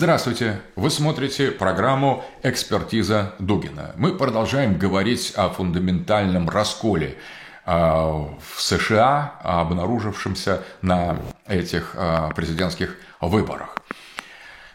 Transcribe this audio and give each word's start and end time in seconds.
Здравствуйте! 0.00 0.62
Вы 0.76 0.88
смотрите 0.88 1.50
программу 1.50 2.24
«Экспертиза 2.42 3.34
Дугина». 3.38 3.92
Мы 3.96 4.16
продолжаем 4.16 4.78
говорить 4.78 5.34
о 5.36 5.50
фундаментальном 5.50 6.48
расколе 6.48 7.18
а, 7.66 8.34
в 8.40 8.62
США, 8.62 9.34
обнаружившемся 9.42 10.62
на 10.80 11.18
этих 11.46 11.92
а, 11.98 12.30
президентских 12.30 12.96
выборах. 13.20 13.76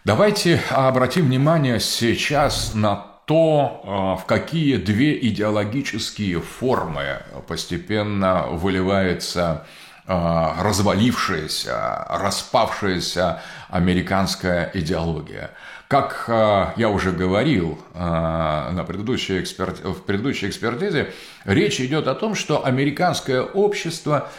Давайте 0.04 0.62
обратим 0.70 1.26
внимание 1.26 1.80
сейчас 1.80 2.76
на 2.76 3.08
то, 3.26 3.82
а, 3.84 4.16
в 4.18 4.26
какие 4.26 4.76
две 4.76 5.18
идеологические 5.28 6.40
формы 6.40 7.24
постепенно 7.48 8.44
выливается 8.52 9.66
развалившаяся, 10.08 12.06
распавшаяся 12.10 13.42
американская 13.70 14.70
идеология. 14.74 15.52
Как 15.88 16.26
а, 16.28 16.74
я 16.78 16.90
уже 16.90 17.12
говорил 17.12 17.80
на 17.94 18.84
предыдущей 18.88 19.40
эксперт... 19.40 19.80
в 19.84 20.02
предыдущей 20.02 20.48
экспертизе, 20.50 21.12
речь 21.44 21.80
идет 21.80 22.08
о 22.08 22.16
том, 22.16 22.36
что 22.36 22.66
американское 22.66 23.42
общество 23.42 24.30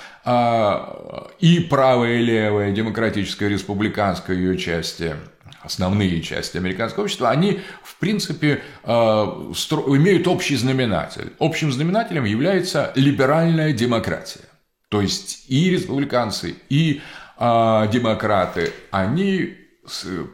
и 1.39 1.67
правое, 1.71 2.15
и 2.15 2.25
левое, 2.25 2.73
демократическое, 2.73 3.49
республиканское 3.49 4.37
ее 4.37 4.57
части– 4.59 5.17
основные 5.67 6.23
части 6.23 6.57
американского 6.57 7.05
общества, 7.05 7.31
они, 7.31 7.61
в 7.83 7.97
принципе, 7.97 8.63
э, 8.85 8.89
имеют 8.89 10.27
общий 10.29 10.57
знаменатель. 10.57 11.33
Общим 11.39 11.73
знаменателем 11.73 12.25
является 12.25 12.93
либеральная 12.95 13.73
демократия. 13.73 14.45
То 14.89 15.01
есть 15.01 15.45
и 15.49 15.71
республиканцы, 15.71 16.55
и 16.69 17.01
э, 17.39 17.89
демократы, 17.93 18.73
они 18.91 19.57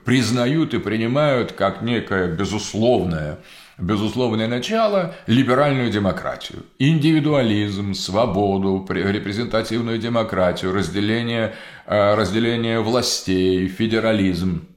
признают 0.05 0.73
и 0.75 0.79
принимают 0.79 1.53
как 1.53 1.83
некое 1.83 2.27
безусловное 2.29 3.39
безусловное 3.79 4.47
начало– 4.49 5.15
либеральную 5.27 5.91
демократию. 5.91 6.65
Индивидуализм, 6.79 7.95
свободу, 7.95 8.87
репрезентативную 8.89 9.99
демократию, 9.99 10.73
разделение, 10.73 11.55
э, 11.87 12.15
разделение 12.15 12.81
властей, 12.81 13.67
федерализм 13.69 14.69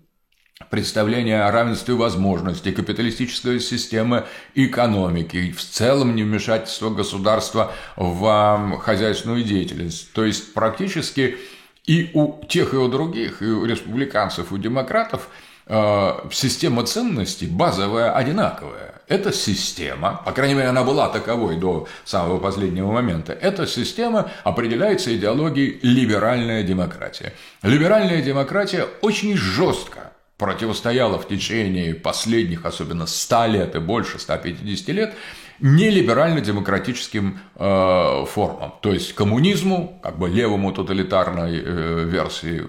представление 0.70 1.44
о 1.44 1.52
равенстве 1.52 1.94
возможностей, 1.94 2.72
капиталистическая 2.72 3.60
система 3.60 4.26
экономики, 4.54 5.52
в 5.52 5.62
целом 5.62 6.16
невмешательство 6.16 6.90
государства 6.90 7.72
в 7.96 8.80
хозяйственную 8.82 9.44
деятельность. 9.44 10.12
То 10.14 10.26
есть 10.26 10.54
практически 10.54 11.38
и 11.86 12.12
у 12.14 12.44
тех, 12.46 12.74
и 12.74 12.78
у 12.78 12.88
других, 12.88 13.42
и 13.42 13.46
у 13.46 13.66
республиканцев, 13.66 14.52
и 14.52 14.56
у 14.56 14.58
демократов 14.58 15.30
э, 15.68 16.12
система 16.32 16.84
ценностей 16.86 17.48
базовая 17.48 18.12
одинаковая. 18.14 19.02
Эта 19.08 19.32
система, 19.32 20.22
по 20.26 20.32
крайней 20.32 20.56
мере, 20.56 20.70
она 20.70 20.84
была 20.84 21.10
таковой 21.10 21.58
до 21.58 21.88
самого 22.06 22.40
последнего 22.40 22.92
момента, 22.92 23.34
эта 23.34 23.68
система 23.68 24.32
определяется 24.44 25.16
идеологией 25.16 25.80
либеральная 25.84 26.64
демократия. 26.64 27.34
Либеральная 27.62 28.24
демократия 28.24 28.88
очень 29.02 29.38
жестко 29.38 30.12
противостояла 30.38 31.18
в 31.18 31.28
течение 31.28 31.94
последних, 31.94 32.66
особенно 32.66 33.06
100 33.06 33.46
лет 33.48 33.76
и 33.76 33.80
больше, 33.80 34.20
150 34.20 34.88
лет, 34.90 35.16
нелиберально-демократическим 35.60 37.40
э, 37.56 38.26
формам, 38.28 38.74
то 38.82 38.92
есть 38.92 39.14
коммунизму, 39.14 40.00
как 40.04 40.20
бы 40.20 40.28
левому 40.30 40.72
тоталитарной 40.72 41.62
э, 41.64 42.04
версии 42.06 42.64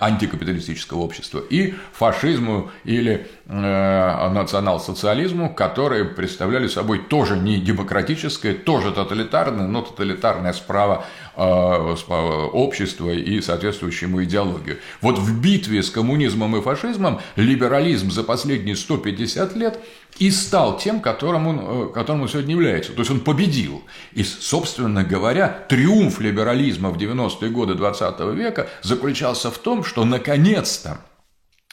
антикапиталистического 0.00 1.00
общества, 1.00 1.42
и 1.50 1.74
фашизму 1.92 2.70
или 2.84 3.26
э, 3.46 4.28
национал-социализму, 4.30 5.54
которые 5.54 6.04
представляли 6.04 6.68
собой 6.68 7.00
тоже 7.00 7.36
не 7.36 7.58
демократическое, 7.58 8.54
тоже 8.54 8.92
тоталитарное, 8.92 9.66
но 9.66 9.82
тоталитарное 9.82 10.54
справа 10.54 11.04
э, 11.36 11.42
общество 11.42 13.10
и 13.10 13.40
соответствующую 13.40 14.08
ему 14.08 14.24
идеологию. 14.24 14.78
Вот 15.00 15.18
в 15.18 15.40
битве 15.40 15.82
с 15.82 15.90
коммунизмом 15.90 16.56
и 16.56 16.62
фашизмом 16.62 17.20
либерализм 17.36 18.10
за 18.10 18.22
последние 18.22 18.76
150 18.76 19.56
лет 19.56 19.78
и 20.18 20.30
стал 20.30 20.78
тем, 20.78 21.00
которым 21.00 21.46
он, 21.46 21.58
э, 21.60 21.92
которым 21.92 22.22
он 22.22 22.28
сегодня 22.28 22.52
является. 22.52 22.92
То 22.92 23.00
есть 23.00 23.10
он 23.10 23.20
победил. 23.20 23.82
И, 24.12 24.22
собственно 24.22 25.04
говоря, 25.04 25.66
триумф 25.68 26.20
либерализма 26.20 26.90
в 26.90 26.98
90-е 26.98 27.50
годы 27.50 27.74
20 27.74 28.20
века 28.34 28.68
заключался 28.82 29.50
в 29.50 29.58
том, 29.58 29.84
что 29.84 30.04
наконец-то 30.04 31.00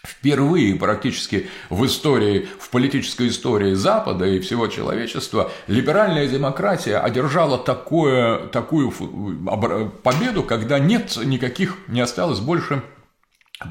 Впервые 0.02 0.76
практически 0.76 1.50
в 1.70 1.86
истории, 1.86 2.48
в 2.58 2.70
политической 2.70 3.28
истории 3.28 3.74
Запада 3.74 4.26
и 4.26 4.40
всего 4.40 4.68
человечества 4.68 5.52
либеральная 5.68 6.26
демократия 6.26 7.00
одержала 7.00 7.58
такое, 7.58 8.48
такую 8.48 8.92
победу, 10.02 10.44
когда 10.44 10.80
нет 10.80 11.18
никаких, 11.26 11.76
не 11.90 12.00
осталось 12.00 12.40
больше 12.40 12.82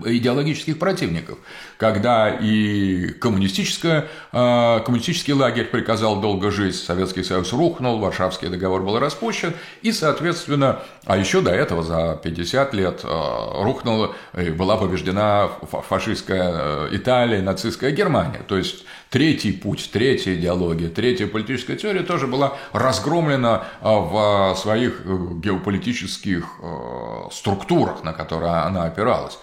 идеологических 0.04 0.78
противников, 0.78 1.38
когда 1.78 2.28
и 2.28 3.08
коммунистическая, 3.08 4.08
коммунистический 4.30 5.32
лагерь 5.32 5.64
приказал 5.66 6.20
долго 6.20 6.50
жить, 6.50 6.76
Советский 6.76 7.22
Союз 7.22 7.52
рухнул, 7.54 7.98
Варшавский 7.98 8.48
договор 8.48 8.82
был 8.82 8.98
распущен, 8.98 9.54
и, 9.80 9.92
соответственно, 9.92 10.80
а 11.06 11.16
еще 11.16 11.40
до 11.40 11.52
этого 11.52 11.82
за 11.82 12.20
50 12.22 12.74
лет 12.74 13.00
а, 13.04 13.62
рухнула 13.64 14.14
была 14.56 14.76
побеждена 14.76 15.48
фашистская 15.88 16.52
э, 16.52 16.88
Италия, 16.92 17.40
нацистская 17.40 17.90
Германия. 17.90 18.40
То 18.46 18.58
есть 18.58 18.84
третий 19.08 19.52
путь, 19.52 19.88
третья 19.90 20.34
идеология, 20.34 20.90
третья 20.90 21.26
политическая 21.26 21.76
теория 21.76 22.02
тоже 22.02 22.26
была 22.26 22.58
разгромлена 22.72 23.64
а, 23.80 24.52
в 24.52 24.58
своих 24.58 25.00
э, 25.04 25.16
геополитических 25.42 26.44
э, 26.60 27.30
структурах, 27.32 28.04
на 28.04 28.12
которые 28.12 28.52
она 28.52 28.84
опиралась. 28.84 29.38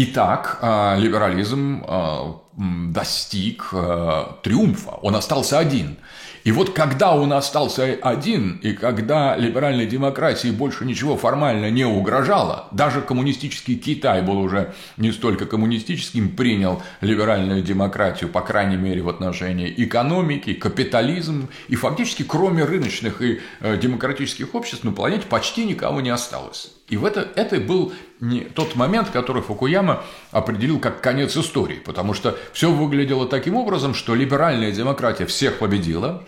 Итак, 0.00 0.58
а, 0.62 0.96
либерализм 0.96 1.82
а, 1.84 2.40
достиг 2.56 3.70
а, 3.72 4.38
триумфа, 4.44 4.92
он 5.02 5.16
остался 5.16 5.58
один. 5.58 5.96
И 6.44 6.52
вот 6.52 6.70
когда 6.70 7.16
он 7.16 7.32
остался 7.32 7.98
один, 8.00 8.60
и 8.62 8.74
когда 8.74 9.36
либеральной 9.36 9.86
демократии 9.86 10.52
больше 10.52 10.84
ничего 10.84 11.16
формально 11.16 11.68
не 11.68 11.84
угрожало, 11.84 12.68
даже 12.70 13.02
коммунистический 13.02 13.74
Китай 13.74 14.22
был 14.22 14.38
уже 14.38 14.72
не 14.98 15.10
столько 15.10 15.46
коммунистическим, 15.46 16.28
принял 16.28 16.80
либеральную 17.00 17.62
демократию, 17.62 18.30
по 18.30 18.40
крайней 18.40 18.76
мере, 18.76 19.02
в 19.02 19.08
отношении 19.08 19.74
экономики, 19.76 20.54
капитализм, 20.54 21.48
и 21.66 21.74
фактически 21.74 22.22
кроме 22.22 22.62
рыночных 22.62 23.20
и 23.20 23.40
э, 23.60 23.76
демократических 23.76 24.54
обществ 24.54 24.84
на 24.84 24.92
планете 24.92 25.26
почти 25.26 25.64
никого 25.64 26.00
не 26.00 26.10
осталось. 26.10 26.70
И 26.88 26.96
в 26.96 27.04
это, 27.04 27.28
это 27.34 27.60
был 27.60 27.92
не 28.20 28.40
тот 28.40 28.74
момент, 28.74 29.10
который 29.10 29.42
Фукуяма 29.42 30.02
определил 30.30 30.78
как 30.78 31.00
конец 31.00 31.36
истории, 31.36 31.76
потому 31.76 32.14
что 32.14 32.36
все 32.52 32.70
выглядело 32.70 33.26
таким 33.26 33.54
образом, 33.54 33.94
что 33.94 34.14
либеральная 34.14 34.72
демократия 34.72 35.26
всех 35.26 35.58
победила, 35.58 36.24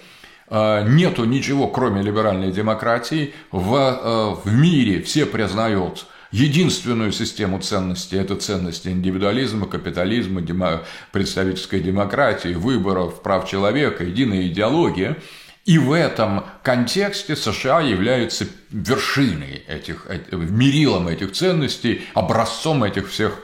э, 0.49 0.85
нету 0.89 1.25
ничего, 1.25 1.69
кроме 1.69 2.03
либеральной 2.03 2.53
демократии, 2.53 3.35
в, 3.51 3.75
э, 3.75 4.49
в 4.49 4.53
мире 4.53 5.03
все 5.03 5.27
признают 5.27 6.07
единственную 6.31 7.13
систему 7.13 7.59
ценностей– 7.61 8.17
это 8.19 8.37
ценности 8.37 8.89
индивидуализма, 8.89 9.67
капитализма, 9.67 10.41
демо, 10.41 10.83
представительской 11.11 11.81
демократии, 11.81 12.55
выборов, 12.55 13.23
прав 13.23 13.49
человека, 13.49 14.05
единая 14.05 14.47
идеология– 14.47 15.17
и 15.71 15.79
в 15.79 15.93
этом 15.93 16.47
контексте 16.65 17.37
США 17.37 17.81
являются 17.81 18.45
вершиной 18.71 19.63
этих, 19.69 20.05
мерилом 20.33 21.07
этих 21.07 21.31
ценностей, 21.31 22.09
образцом 22.13 22.83
этих 22.83 23.09
всех 23.09 23.39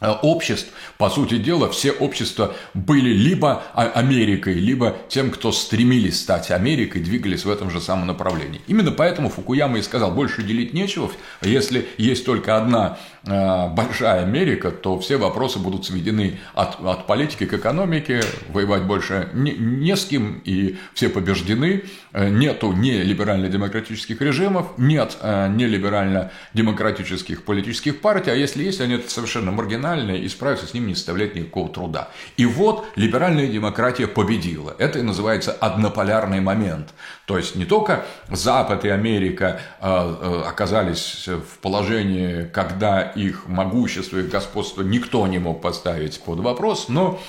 Э, 0.00 0.10
обществ, 0.10 0.68
по 0.96 1.10
сути 1.10 1.38
дела, 1.38 1.68
все 1.70 1.90
общества 1.90 2.54
были 2.72 3.10
либо 3.10 3.64
Америкой, 3.74 4.54
либо 4.54 4.96
тем, 5.08 5.32
кто 5.32 5.50
стремились 5.50 6.20
стать 6.20 6.52
Америкой, 6.52 7.02
двигались 7.02 7.44
в 7.44 7.50
этом 7.50 7.68
же 7.68 7.80
самом 7.80 8.06
направлении. 8.06 8.60
Именно 8.68 8.92
поэтому 8.92 9.28
Фукуяма 9.28 9.78
и 9.78 9.82
сказал, 9.82 10.12
больше 10.12 10.44
делить 10.44 10.72
нечего, 10.72 11.10
если 11.42 11.88
есть 11.98 12.24
только 12.24 12.56
одна 12.56 12.98
э, 13.17 13.17
большая 13.28 14.22
Америка, 14.22 14.70
то 14.70 14.98
все 14.98 15.16
вопросы 15.16 15.58
будут 15.58 15.86
сведены 15.86 16.38
от, 16.54 16.84
от 16.84 17.06
политики 17.06 17.46
к 17.46 17.54
экономике, 17.54 18.22
воевать 18.48 18.84
больше 18.84 19.28
не, 19.34 19.52
не 19.52 19.96
с 19.96 20.04
кем, 20.06 20.40
и 20.44 20.78
все 20.94 21.08
побеждены, 21.08 21.84
э, 22.12 22.28
нету 22.28 22.72
ни 22.72 22.92
либерально-демократических 22.92 24.20
режимов, 24.20 24.66
нет 24.78 25.18
ни 25.22 25.64
либерально-демократических 25.64 27.44
политических 27.44 28.00
партий, 28.00 28.30
а 28.30 28.34
если 28.34 28.64
есть, 28.64 28.80
они 28.80 28.98
совершенно 29.06 29.52
маргинальные 29.52 30.20
и 30.20 30.28
справиться 30.28 30.66
с 30.66 30.74
ним 30.74 30.86
не 30.86 30.94
составляет 30.94 31.34
никакого 31.34 31.68
труда. 31.68 32.08
И 32.36 32.46
вот 32.46 32.86
либеральная 32.96 33.46
демократия 33.46 34.06
победила. 34.06 34.74
Это 34.78 34.98
и 34.98 35.02
называется 35.02 35.52
однополярный 35.52 36.40
момент. 36.40 36.94
То 37.28 37.36
есть 37.36 37.56
не 37.56 37.66
только 37.66 38.06
Запад 38.30 38.86
и 38.86 38.88
Америка 38.88 39.60
э, 39.80 39.86
э, 39.86 40.42
оказались 40.48 41.28
в 41.28 41.58
положении, 41.58 42.44
когда 42.50 43.02
их 43.02 43.46
могущество, 43.46 44.16
их 44.16 44.30
господство 44.30 44.80
никто 44.80 45.26
не 45.26 45.38
мог 45.38 45.60
поставить 45.60 46.18
под 46.22 46.38
вопрос, 46.38 46.88
но 46.88 47.20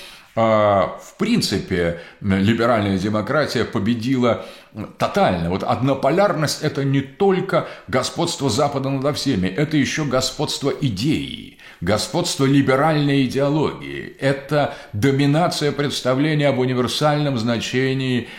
а, 0.42 0.98
в 1.04 1.18
принципе, 1.18 2.00
либеральная 2.22 2.98
демократия 2.98 3.66
победила 3.66 4.46
тотально. 4.98 5.50
Вот 5.50 5.64
однополярность– 5.64 6.62
это 6.62 6.86
не 6.86 7.02
только 7.02 7.68
господство 7.90 8.50
Запада 8.50 8.90
над 8.90 9.18
всеми, 9.18 9.48
это 9.48 9.76
еще 9.76 10.06
господство 10.06 10.70
идеи, 10.70 11.58
господство 11.82 12.46
либеральной 12.46 13.26
идеологии. 13.26 14.16
Это 14.20 14.76
доминация 14.94 15.74
представления 15.74 16.48
об 16.48 16.60
универсальном 16.60 17.38
значении 17.38 18.30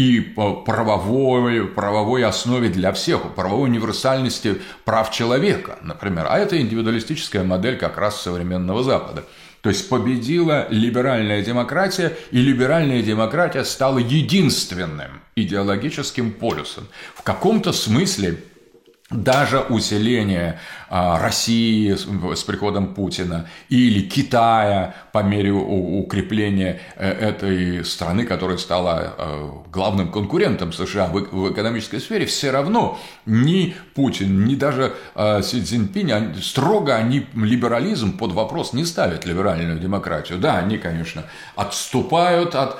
и 0.00 0.20
правовой, 0.20 1.66
правовой 1.66 2.24
основе 2.24 2.70
для 2.70 2.92
всех, 2.92 3.34
правовой 3.34 3.68
универсальности 3.68 4.62
прав 4.86 5.10
человека, 5.10 5.78
например. 5.82 6.26
А 6.26 6.38
это 6.38 6.58
индивидуалистическая 6.58 7.44
модель 7.44 7.76
как 7.76 7.98
раз 7.98 8.22
современного 8.22 8.82
Запада. 8.82 9.26
То 9.60 9.68
есть 9.68 9.90
победила 9.90 10.66
либеральная 10.70 11.44
демократия, 11.44 12.16
и 12.30 12.38
либеральная 12.38 13.02
демократия 13.02 13.62
стала 13.62 13.98
единственным 13.98 15.20
идеологическим 15.36 16.32
полюсом. 16.32 16.88
В 17.14 17.22
каком-то 17.22 17.74
смысле 17.74 18.42
даже 19.10 19.60
усиление 19.60 20.58
а, 20.88 21.18
России 21.18 21.94
с 21.94 22.42
приходом 22.44 22.94
Путина 22.94 23.48
или 23.68 24.08
Китая 24.08 24.94
по 25.12 25.22
мере 25.22 25.52
укрепления 25.52 26.80
э, 26.96 27.10
этой 27.10 27.84
страны, 27.84 28.24
которая 28.24 28.56
стала 28.56 29.14
э, 29.18 29.50
главным 29.72 30.12
конкурентом 30.12 30.72
США 30.72 31.06
в 31.06 31.52
экономической 31.52 31.98
сфере, 31.98 32.26
все 32.26 32.50
равно 32.52 32.98
ни 33.26 33.74
Путин, 33.94 34.44
ни 34.44 34.54
даже 34.54 34.92
э, 35.14 35.42
Си 35.42 35.62
Цзиньпинь 35.62 36.40
строго 36.40 36.94
они 36.94 37.26
либерализм 37.34 38.16
под 38.16 38.32
вопрос 38.32 38.72
не 38.72 38.84
ставят, 38.84 39.26
либеральную 39.26 39.78
демократию. 39.78 40.38
Да, 40.38 40.58
они, 40.58 40.78
конечно, 40.78 41.24
отступают 41.56 42.54
от 42.54 42.78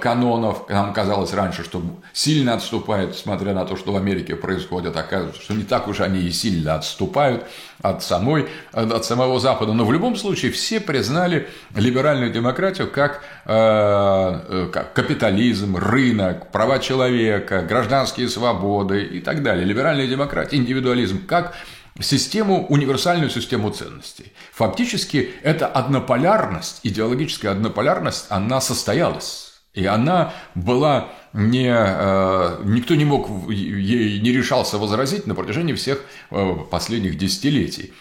канонов, 0.00 0.68
нам 0.68 0.92
казалось 0.92 1.32
раньше, 1.32 1.64
что 1.64 1.82
сильно 2.12 2.54
отступают, 2.54 3.16
смотря 3.16 3.52
на 3.52 3.64
то, 3.64 3.76
что 3.76 3.92
в 3.92 3.96
Америке 3.96 4.34
происходит, 4.36 4.96
оказывается, 4.96 5.42
что 5.42 5.54
не 5.54 5.64
так 5.68 5.88
уж 5.88 6.00
они 6.00 6.20
и 6.20 6.30
сильно 6.30 6.74
отступают 6.74 7.44
от, 7.82 8.02
самой, 8.02 8.48
от 8.72 9.04
самого 9.04 9.38
Запада. 9.38 9.72
Но 9.72 9.84
в 9.84 9.92
любом 9.92 10.16
случае 10.16 10.50
все 10.50 10.80
признали 10.80 11.48
либеральную 11.74 12.32
демократию 12.32 12.90
как, 12.90 13.22
э, 13.44 13.50
э, 13.52 14.70
как 14.72 14.94
капитализм, 14.94 15.76
рынок, 15.76 16.50
права 16.50 16.78
человека, 16.78 17.62
гражданские 17.62 18.28
свободы 18.28 19.04
и 19.04 19.20
так 19.20 19.42
далее. 19.42 19.64
Либеральная 19.64 20.06
демократия, 20.06 20.56
индивидуализм 20.56 21.26
как 21.26 21.54
систему, 22.00 22.66
универсальную 22.66 23.30
систему 23.30 23.70
ценностей. 23.70 24.32
Фактически 24.52 25.34
эта 25.42 25.66
однополярность, 25.66 26.80
идеологическая 26.82 27.50
однополярность, 27.50 28.26
она 28.28 28.60
состоялась. 28.60 29.48
И 29.74 29.86
она 29.86 30.32
была 30.54 31.08
не, 31.32 31.70
э, 31.70 32.62
никто 32.64 32.94
не 32.94 33.04
мог, 33.04 33.50
ей 33.50 34.20
не 34.20 34.32
решался 34.32 34.78
возразить 34.78 35.26
на 35.26 35.34
протяжении 35.34 35.74
всех 35.74 36.02
э, 36.30 36.54
последних 36.70 37.18
десятилетий. 37.18 37.92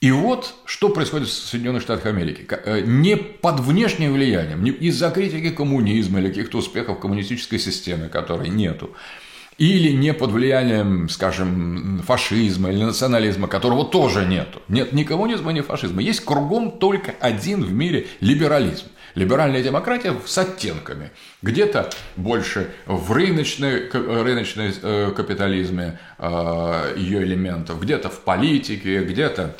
И 0.00 0.10
вот 0.10 0.54
что 0.64 0.88
происходит 0.88 1.28
в 1.28 1.32
Соединенных 1.32 1.82
Штатах 1.82 2.06
Америки. 2.06 2.44
Э, 2.50 2.80
не 2.80 3.16
под 3.16 3.60
внешним 3.60 4.12
влиянием, 4.14 4.64
не 4.64 4.70
из-за 4.70 5.10
критики 5.10 5.50
коммунизма 5.50 6.18
или 6.18 6.28
каких-то 6.28 6.58
успехов 6.58 6.98
коммунистической 6.98 7.60
системы, 7.60 8.08
которой 8.08 8.48
нету, 8.48 8.90
или 9.58 9.92
не 9.92 10.12
под 10.12 10.32
влиянием, 10.32 11.08
скажем, 11.08 12.02
фашизма 12.04 12.72
или 12.72 12.82
национализма, 12.82 13.46
которого 13.46 13.84
тоже 13.84 14.26
нету. 14.26 14.60
Нет 14.66 14.92
ни 14.92 15.04
коммунизма, 15.04 15.52
ни 15.52 15.60
фашизма. 15.60 16.02
Есть 16.02 16.24
кругом 16.24 16.78
только 16.78 17.14
один 17.20 17.62
в 17.62 17.72
мире 17.72 18.08
либерализм– 18.20 18.86
Либеральная 19.14 19.62
демократия 19.62 20.14
с 20.24 20.38
оттенками. 20.38 21.10
Где-то 21.42 21.90
больше 22.16 22.70
в 22.86 23.12
рыночной, 23.12 23.88
рыночной 23.90 24.72
э, 24.82 25.12
капитализме 25.14 25.98
э, 26.18 26.94
ее 26.96 27.22
элементов, 27.22 27.80
где-то 27.80 28.08
в 28.08 28.20
политике, 28.20 29.02
где-то 29.04 29.54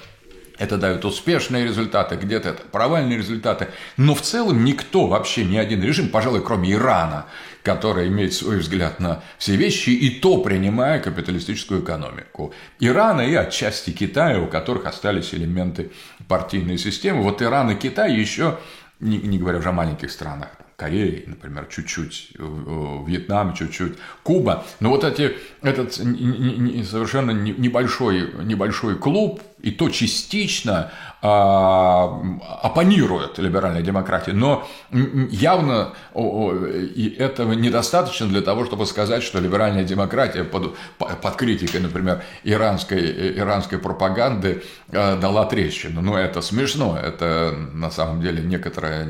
это 0.59 0.77
дает 0.77 1.05
успешные 1.05 1.65
результаты, 1.65 2.15
где-то 2.17 2.51
это 2.51 2.63
провальные 2.71 3.19
результаты. 3.19 3.69
Но 3.97 4.15
в 4.15 4.23
целом 4.23 4.65
никто, 4.65 5.07
вообще 5.09 5.45
ни 5.45 5.57
один 5.57 5.83
режим, 5.83 6.09
пожалуй, 6.09 6.43
кроме 6.43 6.73
Ирана, 6.73 7.27
который 7.63 8.09
имеет 8.09 8.33
свой 8.33 8.59
взгляд 8.59 9.01
на 9.01 9.23
все 9.39 9.57
вещи, 9.57 9.91
и 9.91 10.21
то 10.21 10.39
принимая 10.39 11.01
капиталистическую 11.01 11.83
экономику. 11.83 12.55
Ирана 12.79 13.23
и 13.23 13.35
отчасти 13.35 13.91
Китая, 13.91 14.41
у 14.41 14.47
которых 14.47 14.87
остались 14.87 15.35
элементы 15.35 15.91
партийной 16.29 16.79
системы. 16.79 17.23
Вот 17.23 17.43
Иран 17.43 17.71
и 17.71 17.75
Китай 17.75 18.15
еще 18.15 18.59
не, 19.03 19.19
не 19.19 19.39
говоря 19.39 19.59
уже 19.59 19.69
о 19.69 19.73
маленьких 19.73 20.11
странах, 20.11 20.49
Кореи, 20.77 21.25
например, 21.27 21.67
чуть-чуть, 21.71 22.33
Вьетнам 22.39 23.55
чуть-чуть, 23.55 23.99
Куба. 24.23 24.65
Но 24.81 24.91
вот 24.91 25.05
эти, 25.05 25.37
этот 25.63 25.95
совершенно 25.95 27.31
небольшой, 27.31 28.33
небольшой 28.45 28.97
клуб, 28.97 29.41
и 29.63 29.71
то 29.71 29.89
частично 29.91 30.91
а, 31.23 32.21
оппонирует 32.63 33.39
либеральной 33.39 33.83
демократии, 33.83 34.33
но 34.33 34.69
явно 34.91 35.93
этого 36.13 37.53
недостаточно 37.53 38.27
для 38.27 38.41
того, 38.41 38.65
чтобы 38.65 38.87
сказать, 38.87 39.23
что 39.23 39.39
либеральная 39.39 39.85
демократия 39.85 40.43
под, 40.43 40.77
под 40.99 41.37
критикой, 41.37 41.81
например, 41.81 42.25
иранской, 42.43 43.39
иранской 43.39 43.79
пропаганды 43.79 44.65
дала 44.91 45.45
трещину. 45.45 46.01
Но 46.01 46.19
это 46.19 46.41
смешно, 46.43 46.99
это 47.01 47.55
на 47.73 47.93
самом 47.93 48.21
деле 48.21 48.43
некоторая 48.43 49.07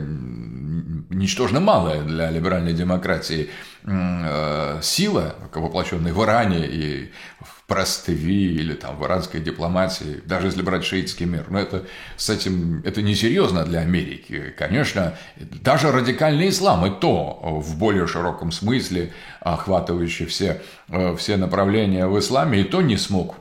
ничтожно 1.13 1.61
малая 1.61 2.03
для 2.03 2.31
либеральной 2.31 2.73
демократии 2.73 3.51
э, 3.85 4.81
сила, 4.83 5.37
воплощенная 5.55 6.13
в 6.13 6.23
Иране 6.23 6.67
и 6.67 7.13
в 7.41 7.63
Простыви 7.67 8.55
или 8.55 8.75
там 8.75 8.97
в 8.99 9.05
иранской 9.07 9.41
дипломатии, 9.41 10.21
даже 10.27 10.49
если 10.49 10.63
брать 10.63 10.85
шиитский 10.85 11.27
мир. 11.27 11.47
Но 11.49 11.59
это 11.59 11.87
с 12.17 12.29
этим 12.29 12.83
это 12.85 13.01
несерьезно 13.01 13.65
для 13.65 13.81
Америки. 13.81 14.53
Конечно, 14.59 15.15
даже 15.37 15.91
радикальный 15.91 16.51
ислам, 16.51 16.85
и 16.87 17.01
то 17.01 17.39
в 17.43 17.79
более 17.79 18.07
широком 18.07 18.53
смысле, 18.53 19.13
охватывающий 19.41 20.27
все, 20.27 20.61
э, 20.89 21.17
все 21.17 21.37
направления 21.37 22.07
в 22.07 22.19
исламе, 22.19 22.61
и 22.61 22.65
то 22.65 22.83
не 22.83 22.97
смог 22.97 23.37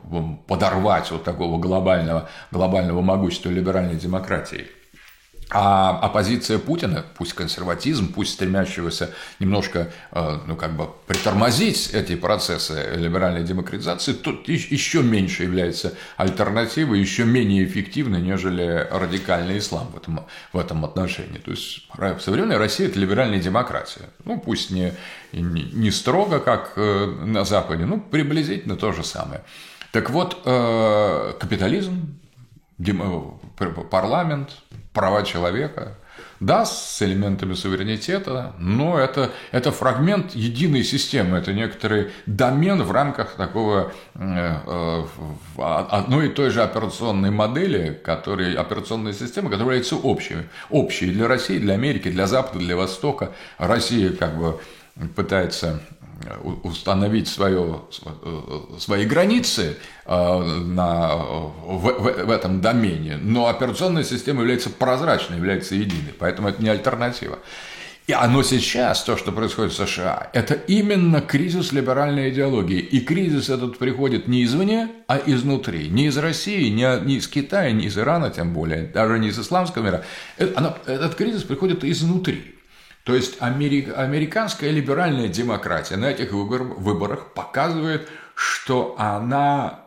подорвать 0.47 1.11
вот 1.11 1.23
такого 1.23 1.59
глобального, 1.59 2.29
глобального 2.51 3.01
могущества 3.01 3.49
либеральной 3.49 3.95
демократии. 3.95 4.67
А 5.53 5.99
оппозиция 5.99 6.59
Путина, 6.59 7.05
пусть 7.17 7.33
консерватизм, 7.33 8.13
пусть 8.13 8.33
стремящегося 8.33 9.13
немножко, 9.39 9.91
э, 10.11 10.39
ну, 10.47 10.55
как 10.55 10.77
бы 10.77 10.89
притормозить 11.07 11.89
эти 11.91 12.15
процессы 12.15 12.93
либеральной 12.95 13.43
демократизации, 13.43 14.13
тут 14.13 14.47
еще 14.47 15.03
меньше 15.03 15.43
является 15.43 15.93
альтернативой, 16.15 16.99
еще 16.99 17.25
менее 17.25 17.65
эффективной, 17.65 18.21
нежели 18.21 18.87
радикальный 18.89 19.57
ислам 19.57 19.87
в 19.91 19.97
этом, 19.97 20.25
в 20.53 20.57
этом 20.57 20.85
отношении. 20.85 21.39
То 21.39 21.51
есть 21.51 21.85
современная 22.21 22.57
Россия– 22.57 22.87
это 22.89 22.97
либеральная 22.97 23.39
демократия. 23.39 24.09
Ну, 24.23 24.39
пусть 24.39 24.71
не, 24.71 24.93
не, 25.33 25.63
не 25.63 25.91
строго, 25.91 26.39
как 26.39 26.73
э, 26.77 27.05
на 27.25 27.43
Западе, 27.43 27.85
ну, 27.85 27.99
приблизительно 27.99 28.77
то 28.77 28.93
же 28.93 29.03
самое. 29.03 29.43
Так 29.91 30.11
вот, 30.11 30.43
э, 30.45 31.33
капитализм, 31.41 32.17
парламент, 33.89 34.51
права 34.93 35.23
человека, 35.23 35.97
да, 36.39 36.65
с 36.65 37.01
элементами 37.01 37.53
суверенитета, 37.53 38.53
но 38.57 38.99
это, 38.99 39.31
это 39.51 39.71
фрагмент 39.71 40.31
единой 40.33 40.83
системы, 40.83 41.37
это 41.37 41.53
некоторый 41.53 42.09
домен 42.25 42.81
в 42.81 42.91
рамках 42.91 43.35
такого 43.35 43.93
э, 44.15 44.55
э, 44.65 45.03
одной 45.57 46.27
и 46.27 46.29
той 46.29 46.49
же 46.49 46.63
операционной 46.63 47.29
модели, 47.29 47.99
которые, 48.03 48.57
операционной 48.57 49.13
системы, 49.13 49.49
которая 49.49 49.75
является 49.77 49.95
общей, 49.95 50.37
общей 50.69 51.11
для 51.11 51.27
России, 51.27 51.59
для 51.59 51.75
Америки, 51.75 52.09
для 52.09 52.27
Запада, 52.27 52.59
для 52.59 52.75
Востока. 52.75 53.31
Россия 53.59 54.11
как 54.11 54.37
бы 54.37 54.59
пытается 55.15 55.79
установить 56.63 57.27
свое, 57.27 57.81
свои 58.79 59.05
границы 59.05 59.77
э, 60.05 60.43
на, 60.43 61.15
в, 61.15 61.79
в, 61.79 62.25
в 62.25 62.29
этом 62.29 62.61
домене, 62.61 63.17
но 63.17 63.47
операционная 63.47 64.03
система 64.03 64.41
является 64.41 64.69
прозрачной, 64.69 65.37
является 65.37 65.75
единой, 65.75 66.13
поэтому 66.17 66.49
это 66.49 66.61
не 66.61 66.69
альтернатива. 66.69 67.39
И 68.07 68.13
оно 68.13 68.43
сейчас, 68.43 69.03
то, 69.03 69.15
что 69.15 69.31
происходит 69.31 69.71
в 69.71 69.87
США, 69.87 70.31
это 70.33 70.55
именно 70.55 71.21
кризис 71.21 71.71
либеральной 71.71 72.29
идеологии. 72.31 72.79
И 72.79 72.99
кризис 72.99 73.49
этот 73.49 73.77
приходит 73.77 74.27
не 74.27 74.43
извне, 74.43 74.89
а 75.07 75.21
изнутри. 75.23 75.87
Не 75.87 76.07
из 76.07 76.17
России, 76.17 76.67
не, 76.69 76.99
не 77.05 77.17
из 77.17 77.27
Китая, 77.27 77.71
не 77.71 77.85
из 77.85 77.97
Ирана, 77.97 78.31
тем 78.31 78.53
более, 78.53 78.83
даже 78.83 79.19
не 79.19 79.29
из 79.29 79.39
исламского 79.39 79.83
мира. 79.83 80.03
Это, 80.37 80.57
оно, 80.57 80.77
этот 80.87 81.15
кризис 81.15 81.43
приходит 81.43 81.85
изнутри. 81.85 82.55
То 83.03 83.15
есть 83.15 83.37
американская 83.41 84.69
либеральная 84.69 85.27
демократия 85.27 85.97
на 85.97 86.05
этих 86.05 86.31
выборах 86.31 87.33
показывает, 87.33 88.07
что 88.35 88.95
она 88.97 89.85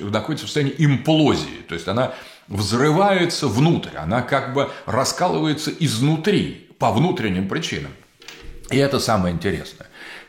находится 0.00 0.46
в 0.46 0.48
состоянии 0.48 0.74
имплозии, 0.78 1.64
то 1.68 1.74
есть 1.74 1.88
она 1.88 2.14
взрывается 2.46 3.48
внутрь, 3.48 3.96
она 3.96 4.22
как 4.22 4.54
бы 4.54 4.70
раскалывается 4.86 5.70
изнутри 5.70 6.70
по 6.78 6.92
внутренним 6.92 7.48
причинам. 7.48 7.92
И 8.70 8.76
это 8.76 9.00
самое 9.00 9.34
интересное. 9.34 9.88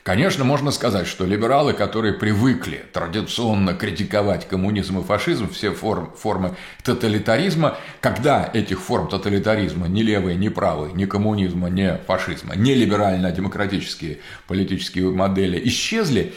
Конечно, 0.09 0.43
можно 0.43 0.71
сказать, 0.71 1.05
что 1.05 1.23
либералы, 1.23 1.73
которые 1.73 2.15
привыкли 2.15 2.83
традиционно 2.93 3.75
критиковать 3.75 4.47
коммунизм 4.47 4.97
и 4.97 5.03
фашизм, 5.03 5.51
все 5.51 5.69
форм, 5.69 6.11
формы 6.17 6.55
тоталитаризма, 6.83 7.77
когда 8.01 8.49
этих 8.51 8.81
форм 8.81 9.07
тоталитаризма 9.07 9.87
ни 9.87 10.01
левые, 10.01 10.35
ни 10.35 10.49
правые, 10.49 10.93
ни 10.95 11.05
коммунизма, 11.05 11.69
ни 11.69 11.95
фашизма, 12.07 12.55
ни 12.55 12.71
либерально-демократические 12.71 14.17
политические 14.47 15.11
модели 15.11 15.61
исчезли, 15.67 16.33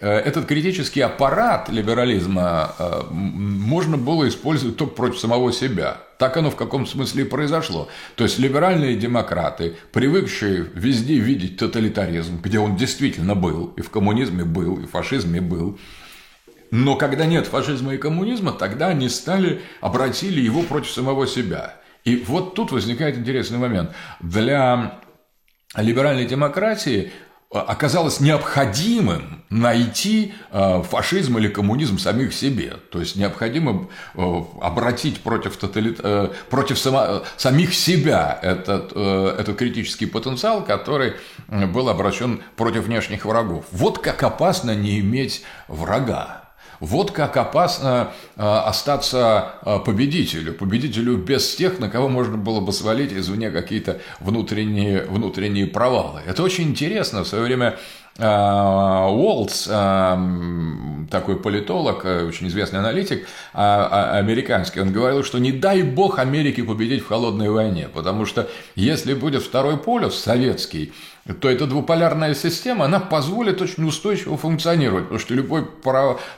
Э, 0.00 0.18
этот 0.18 0.46
критический 0.46 1.00
аппарат 1.00 1.68
либерализма 1.68 2.74
э, 2.78 3.02
можно 3.10 3.96
было 3.96 4.28
использовать 4.28 4.76
только 4.76 4.94
против 4.94 5.18
самого 5.18 5.52
себя. 5.52 5.98
Так 6.18 6.36
оно 6.36 6.50
в 6.50 6.56
каком 6.56 6.86
смысле 6.86 7.24
и 7.24 7.26
произошло. 7.26 7.88
То 8.14 8.24
есть 8.24 8.38
либеральные 8.38 8.96
демократы, 8.96 9.76
привыкшие 9.92 10.66
везде 10.74 11.18
видеть 11.18 11.58
тоталитаризм, 11.58 12.40
где 12.40 12.58
он 12.58 12.76
действительно 12.76 13.34
был, 13.34 13.74
и 13.76 13.82
в 13.82 13.90
коммунизме 13.90 14.44
был, 14.44 14.78
и 14.78 14.86
в 14.86 14.90
фашизме 14.90 15.40
был, 15.40 15.78
но 16.70 16.96
когда 16.96 17.26
нет 17.26 17.46
фашизма 17.46 17.94
и 17.94 17.98
коммунизма, 17.98 18.52
тогда 18.52 18.88
они 18.88 19.08
стали, 19.08 19.62
обратили 19.80 20.40
его 20.40 20.62
против 20.62 20.90
самого 20.90 21.26
себя. 21.26 21.76
И 22.04 22.16
вот 22.26 22.54
тут 22.54 22.72
возникает 22.72 23.16
интересный 23.18 23.58
момент. 23.58 23.92
Для 24.20 25.00
либеральной 25.76 26.24
демократии 26.24 27.12
оказалось 27.50 28.20
необходимым 28.20 29.44
найти 29.50 30.34
э, 30.50 30.82
фашизм 30.82 31.38
или 31.38 31.48
коммунизм 31.48 31.98
самих 31.98 32.34
себе. 32.34 32.74
То 32.90 33.00
есть 33.00 33.16
необходимо 33.16 33.88
э, 34.14 34.42
обратить 34.60 35.20
против, 35.20 35.56
тоталит... 35.56 36.00
против 36.50 36.78
само... 36.78 37.22
самих 37.36 37.74
себя 37.74 38.38
этот, 38.42 38.92
этот 38.92 39.56
критический 39.56 40.06
потенциал, 40.06 40.64
который 40.64 41.14
был 41.48 41.88
обращен 41.88 42.42
против 42.56 42.84
внешних 42.84 43.24
врагов. 43.24 43.64
Вот 43.70 43.98
как 43.98 44.22
опасно 44.22 44.74
не 44.74 45.00
иметь 45.00 45.42
врага. 45.68 46.45
Вот 46.80 47.10
как 47.10 47.36
опасно 47.36 48.12
остаться 48.36 49.54
победителю, 49.84 50.54
победителю 50.54 51.16
без 51.16 51.54
тех, 51.54 51.78
на 51.78 51.88
кого 51.88 52.08
можно 52.08 52.36
было 52.36 52.60
бы 52.60 52.72
свалить 52.72 53.12
извне 53.12 53.50
какие-то 53.50 54.00
внутренние, 54.20 55.02
внутренние 55.02 55.66
провалы. 55.66 56.20
Это 56.26 56.42
очень 56.42 56.64
интересно. 56.64 57.24
В 57.24 57.28
свое 57.28 57.44
время 57.44 57.76
Уолтс, 58.18 59.68
такой 61.10 61.36
политолог, 61.36 62.04
э, 62.04 62.24
очень 62.26 62.48
известный 62.48 62.78
аналитик 62.78 63.26
а, 63.52 64.18
американский, 64.18 64.80
он 64.80 64.92
говорил, 64.92 65.22
что 65.22 65.38
не 65.38 65.52
дай 65.52 65.82
бог 65.82 66.18
Америке 66.18 66.64
победить 66.64 67.02
в 67.02 67.08
холодной 67.08 67.50
войне, 67.50 67.88
потому 67.92 68.26
что 68.26 68.48
если 68.74 69.14
будет 69.14 69.42
второй 69.42 69.76
полюс 69.76 70.18
советский, 70.18 70.92
то 71.34 71.50
эта 71.50 71.66
двуполярная 71.66 72.34
система, 72.34 72.84
она 72.84 73.00
позволит 73.00 73.60
очень 73.60 73.84
устойчиво 73.84 74.36
функционировать, 74.36 75.04
потому 75.04 75.18
что 75.18 75.34
любой 75.34 75.66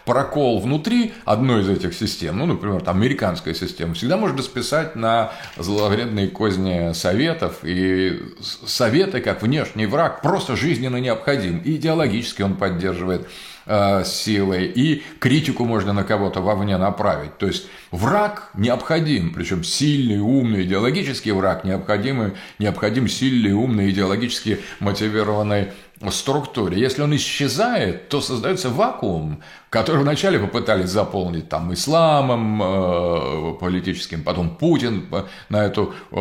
прокол 0.04 0.60
внутри 0.60 1.12
одной 1.24 1.62
из 1.62 1.68
этих 1.68 1.92
систем, 1.94 2.38
ну, 2.38 2.46
например, 2.46 2.80
там, 2.80 2.96
американская 2.96 3.52
система, 3.52 3.94
всегда 3.94 4.16
можно 4.16 4.42
списать 4.42 4.96
на 4.96 5.32
зловредные 5.56 6.28
козни 6.28 6.92
Советов, 6.94 7.58
и 7.62 8.18
Советы, 8.40 9.20
как 9.20 9.42
внешний 9.42 9.86
враг, 9.86 10.22
просто 10.22 10.56
жизненно 10.56 10.96
необходим, 10.96 11.58
и 11.58 11.76
идеологически 11.76 12.42
он 12.42 12.54
поддерживает 12.56 13.28
э, 13.68 14.04
силой, 14.04 14.66
и 14.66 15.02
критику 15.20 15.64
можно 15.64 15.92
на 15.92 16.02
кого-то 16.02 16.40
вовне 16.40 16.76
направить. 16.76 17.38
То 17.38 17.46
есть 17.46 17.66
враг 17.90 18.50
необходим, 18.54 19.32
причем 19.32 19.62
сильный, 19.62 20.18
умный, 20.18 20.62
идеологический 20.62 21.32
враг 21.32 21.64
необходим, 21.64 22.34
необходим 22.58 23.06
сильный, 23.06 23.52
умный, 23.52 23.90
идеологически 23.90 24.58
мотивированный 24.80 25.68
структуре. 26.10 26.80
Если 26.80 27.02
он 27.02 27.14
исчезает, 27.16 28.08
то 28.08 28.20
создается 28.20 28.70
вакуум, 28.70 29.42
который 29.68 30.02
вначале 30.02 30.38
попытались 30.38 30.90
заполнить 30.90 31.48
там 31.48 31.72
исламом 31.74 32.62
э, 32.62 33.54
политическим, 33.60 34.22
потом 34.22 34.56
Путин 34.56 35.08
на 35.48 35.64
эту 35.64 35.92
э, 36.10 36.14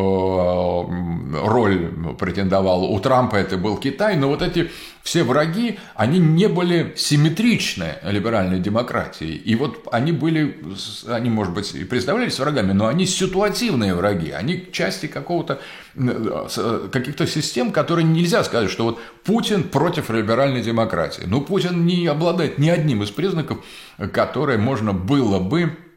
роль 1.46 1.94
претендовал. 2.18 2.84
У 2.84 2.98
Трампа 3.00 3.36
это 3.36 3.56
был 3.56 3.76
Китай, 3.76 4.16
но 4.16 4.28
вот 4.28 4.42
эти 4.42 4.70
все 5.02 5.22
враги, 5.22 5.78
они 5.94 6.18
не 6.18 6.48
были 6.48 6.92
симметричны 6.96 7.94
либеральной 8.02 8.58
демократии. 8.58 9.30
И 9.30 9.54
вот 9.54 9.88
они 9.90 10.12
были, 10.12 10.58
они, 11.06 11.30
может 11.30 11.54
быть, 11.54 11.74
и 11.74 11.84
представлялись 11.84 12.38
врагами, 12.38 12.72
но 12.72 12.88
они 12.88 13.06
ситуативные 13.06 13.94
враги, 13.94 14.32
они 14.32 14.68
части 14.70 15.06
какого-то 15.06 15.60
каких-то 16.92 17.26
систем, 17.26 17.72
которые 17.72 18.04
нельзя 18.04 18.44
сказать, 18.44 18.70
что 18.70 18.84
вот 18.84 19.00
Путин 19.24 19.64
против 19.64 20.10
либеральной 20.10 20.62
демократии. 20.62 21.24
Но 21.26 21.40
Путин 21.40 21.86
не 21.86 22.06
обладает 22.06 22.58
ни 22.58 22.68
одним 22.68 23.02
из 23.02 23.10
признаков, 23.10 23.58
которые 24.12 24.58
можно 24.58 24.92
было 24.92 25.38
бы 25.38 25.62
э, 25.62 25.87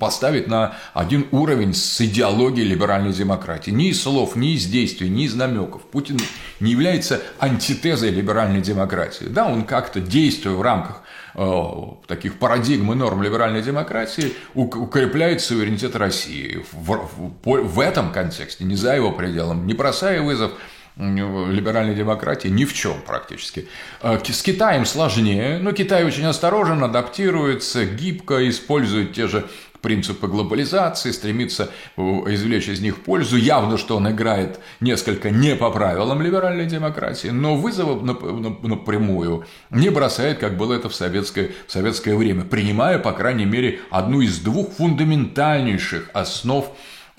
поставить 0.00 0.48
на 0.48 0.74
один 0.94 1.26
уровень 1.30 1.72
с 1.72 2.00
идеологией 2.00 2.66
либеральной 2.66 3.12
демократии. 3.12 3.70
Ни 3.70 3.90
из 3.90 4.02
слов, 4.02 4.34
ни 4.34 4.54
из 4.54 4.66
действий, 4.66 5.08
ни 5.08 5.24
из 5.24 5.34
намеков. 5.34 5.82
Путин 5.82 6.18
не 6.58 6.72
является 6.72 7.20
антитезой 7.38 8.10
либеральной 8.10 8.60
демократии. 8.60 9.26
Да, 9.26 9.46
он 9.46 9.64
как-то 9.64 10.00
действуя 10.00 10.54
в 10.54 10.62
рамках 10.62 11.02
э, 11.34 11.72
таких 12.08 12.38
парадигм 12.40 12.92
и 12.92 12.96
норм 12.96 13.22
либеральной 13.22 13.62
демократии 13.62 14.34
укрепляет 14.54 15.40
суверенитет 15.40 15.94
России. 15.94 16.64
В, 16.72 17.08
в, 17.16 17.32
в 17.44 17.80
этом 17.80 18.12
контексте, 18.12 18.64
не 18.64 18.74
за 18.74 18.96
его 18.96 19.12
пределом, 19.12 19.68
не 19.68 19.74
бросая 19.74 20.20
вызов 20.20 20.50
либеральной 20.98 21.94
демократии 21.94 22.48
ни 22.48 22.64
в 22.64 22.74
чем 22.74 23.00
практически. 23.06 23.68
Э, 24.02 24.18
с 24.24 24.42
Китаем 24.42 24.84
сложнее, 24.84 25.58
но 25.58 25.72
Китай 25.72 26.04
очень 26.04 26.24
осторожен, 26.24 26.82
адаптируется, 26.82 27.84
гибко 27.84 28.48
использует 28.48 29.12
те 29.12 29.28
же 29.28 29.48
принципы 29.80 30.26
глобализации, 30.26 31.12
стремится 31.12 31.70
извлечь 31.96 32.68
из 32.68 32.80
них 32.80 33.02
пользу. 33.04 33.36
Явно, 33.36 33.78
что 33.78 33.96
он 33.96 34.10
играет 34.10 34.58
несколько 34.80 35.30
не 35.30 35.54
по 35.54 35.70
правилам 35.70 36.20
либеральной 36.20 36.66
демократии, 36.66 37.28
но 37.28 37.56
вызова 37.56 38.02
напрямую 38.02 39.46
не 39.70 39.90
бросает, 39.90 40.38
как 40.38 40.56
было 40.56 40.74
это 40.74 40.88
в 40.88 40.94
советское, 40.96 41.52
в 41.68 41.72
советское 41.72 42.16
время, 42.16 42.44
принимая, 42.44 42.98
по 42.98 43.12
крайней 43.12 43.44
мере, 43.44 43.80
одну 43.90 44.20
из 44.20 44.38
двух 44.40 44.72
фундаментальнейших 44.72 46.10
основ 46.12 46.74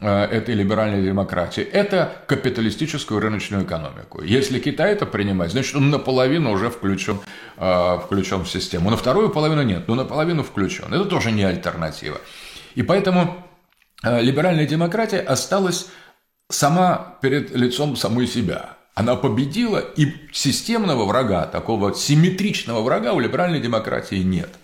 этой 0.06 0.56
либеральной 0.56 1.04
демократии, 1.04 1.62
это 1.62 2.24
капиталистическую 2.28 3.20
рыночную 3.20 3.66
экономику. 3.66 4.22
Если 4.22 4.60
Китай 4.60 4.94
это 4.94 5.06
принимает, 5.06 5.52
значит, 5.52 5.76
он 5.76 5.90
наполовину 5.90 6.52
уже 6.52 6.70
включен, 6.70 7.20
э, 7.58 8.00
включен 8.06 8.44
в 8.44 8.50
систему. 8.50 8.90
На 8.90 8.98
вторую 8.98 9.30
половину 9.30 9.62
нет, 9.64 9.88
но 9.88 9.96
наполовину 9.96 10.44
включен. 10.44 10.94
Это 10.94 11.06
тоже 11.06 11.32
не 11.32 11.44
альтернатива. 11.44 12.20
И 12.76 12.84
поэтому 12.84 13.46
э, 14.04 14.22
либеральная 14.22 14.66
демократия 14.66 15.20
осталась 15.20 15.88
сама 16.50 17.18
перед 17.22 17.56
лицом 17.56 17.96
самой 17.96 18.28
себя. 18.28 18.78
Она 18.96 19.16
победила, 19.16 19.80
и 19.80 20.14
системного 20.32 21.06
врага, 21.06 21.46
такого 21.46 21.94
симметричного 21.94 22.82
врага 22.82 23.14
у 23.14 23.20
либеральной 23.20 23.60
демократии 23.60 24.24
нет– 24.24 24.50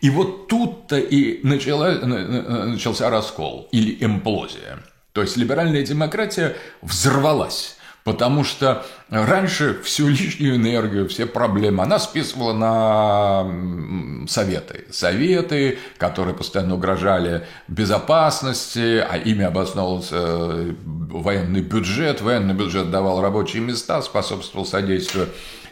и 0.00 0.10
вот 0.10 0.48
тут-то 0.48 0.98
и 0.98 1.46
начала, 1.46 1.92
начался 1.92 3.10
раскол 3.10 3.68
или 3.72 3.96
имплозия. 4.04 4.78
То 5.12 5.22
есть 5.22 5.36
либеральная 5.36 5.82
демократия 5.82 6.56
взорвалась. 6.82 7.74
Потому 8.04 8.42
что 8.42 8.86
раньше 9.10 9.82
всю 9.82 10.08
лишнюю 10.08 10.56
энергию, 10.56 11.06
все 11.10 11.26
проблемы 11.26 11.82
она 11.82 11.98
списывала 11.98 12.54
на 12.54 14.26
советы. 14.26 14.86
Советы, 14.90 15.78
которые 15.98 16.34
постоянно 16.34 16.76
угрожали 16.76 17.46
безопасности, 17.66 19.04
а 19.06 19.18
ими 19.18 19.44
обосновывался 19.44 20.16
э, 20.16 20.74
военный 20.86 21.60
бюджет. 21.60 22.22
Военный 22.22 22.54
бюджет 22.54 22.90
давал 22.90 23.20
рабочие 23.20 23.60
места, 23.60 24.00
способствовал 24.00 24.64
содействию 24.64 25.28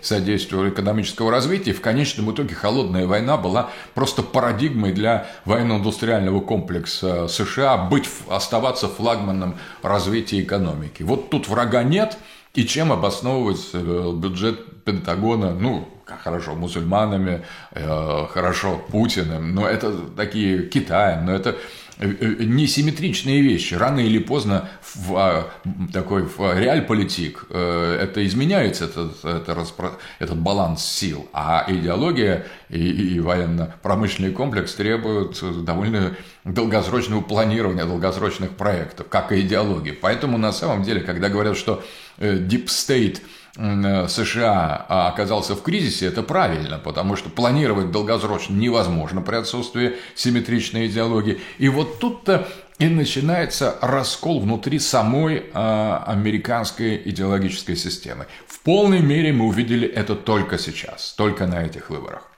содействию 0.06 0.70
экономического 0.70 1.30
развития. 1.30 1.70
И 1.70 1.74
в 1.74 1.80
конечном 1.80 2.32
итоге 2.32 2.54
холодная 2.54 3.06
война 3.06 3.36
была 3.36 3.70
просто 3.94 4.22
парадигмой 4.22 4.92
для 4.92 5.26
военно-индустриального 5.44 6.40
комплекса 6.40 7.28
США 7.28 7.76
быть, 7.76 8.08
оставаться 8.28 8.88
флагманом 8.88 9.58
развития 9.82 10.40
экономики. 10.40 11.02
Вот 11.02 11.30
тут 11.30 11.48
врага 11.48 11.82
нет, 11.82 12.16
и 12.54 12.66
чем 12.66 12.90
обосновывать 12.90 13.68
э, 13.74 14.12
бюджет 14.14 14.82
Пентагона, 14.84 15.50
ну, 15.52 15.88
хорошо, 16.06 16.54
мусульманами, 16.54 17.44
э, 17.72 18.26
хорошо, 18.30 18.80
Путиным, 18.90 19.54
но 19.54 19.68
это 19.68 19.92
такие 20.16 20.66
Китаем, 20.68 21.26
но 21.26 21.34
это 21.34 21.56
несимметричные 21.98 23.40
вещи. 23.40 23.74
Рано 23.74 24.00
или 24.00 24.18
поздно 24.18 24.68
в 24.82 25.16
а, 25.16 25.50
такой 25.92 26.22
в 26.22 26.58
реальполитик 26.58 27.46
это 27.50 28.26
изменяется, 28.26 28.84
этот, 28.86 29.24
это 29.24 29.54
распро... 29.54 29.92
этот 30.18 30.38
баланс 30.38 30.84
сил. 30.84 31.28
А 31.32 31.64
идеология 31.68 32.46
и, 32.68 33.14
и 33.14 33.20
военно-промышленный 33.20 34.32
комплекс 34.32 34.74
требуют 34.74 35.42
довольно 35.64 36.16
долгосрочного 36.44 37.20
планирования, 37.20 37.84
долгосрочных 37.84 38.50
проектов, 38.50 39.08
как 39.08 39.32
и 39.32 39.40
идеологии. 39.40 39.92
Поэтому 39.92 40.38
на 40.38 40.52
самом 40.52 40.82
деле, 40.82 41.00
когда 41.00 41.28
говорят, 41.28 41.56
что 41.56 41.82
Deep 42.18 42.66
State– 42.66 43.20
Э, 43.28 43.34
США 43.56 44.86
а 44.88 45.08
оказался 45.08 45.54
в 45.54 45.62
кризисе, 45.62 46.06
это 46.06 46.22
правильно, 46.22 46.78
потому 46.78 47.16
что 47.16 47.30
планировать 47.30 47.90
долгосрочно 47.90 48.54
невозможно 48.54 49.22
при 49.22 49.36
отсутствии 49.36 49.96
симметричной 50.14 50.86
идеологии. 50.88 51.40
И 51.58 51.68
вот 51.68 51.98
тут-то 51.98 52.46
и 52.78 52.88
начинается 52.88 53.76
раскол 53.80 54.40
внутри 54.40 54.78
самой 54.78 55.36
э, 55.36 55.98
американской 56.06 57.00
идеологической 57.06 57.76
системы. 57.76 58.26
В 58.46 58.60
полной 58.60 59.00
мере 59.00 59.32
мы 59.32 59.46
увидели 59.46 59.88
это 59.88 60.14
только 60.14 60.58
сейчас, 60.58 61.14
только 61.16 61.46
на 61.46 61.64
этих 61.64 61.88
выборах. 61.88 62.30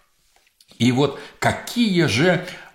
И 0.78 0.92
вот 0.92 1.18
какие 1.40 2.04
же 2.04 2.28
э, 2.28 2.67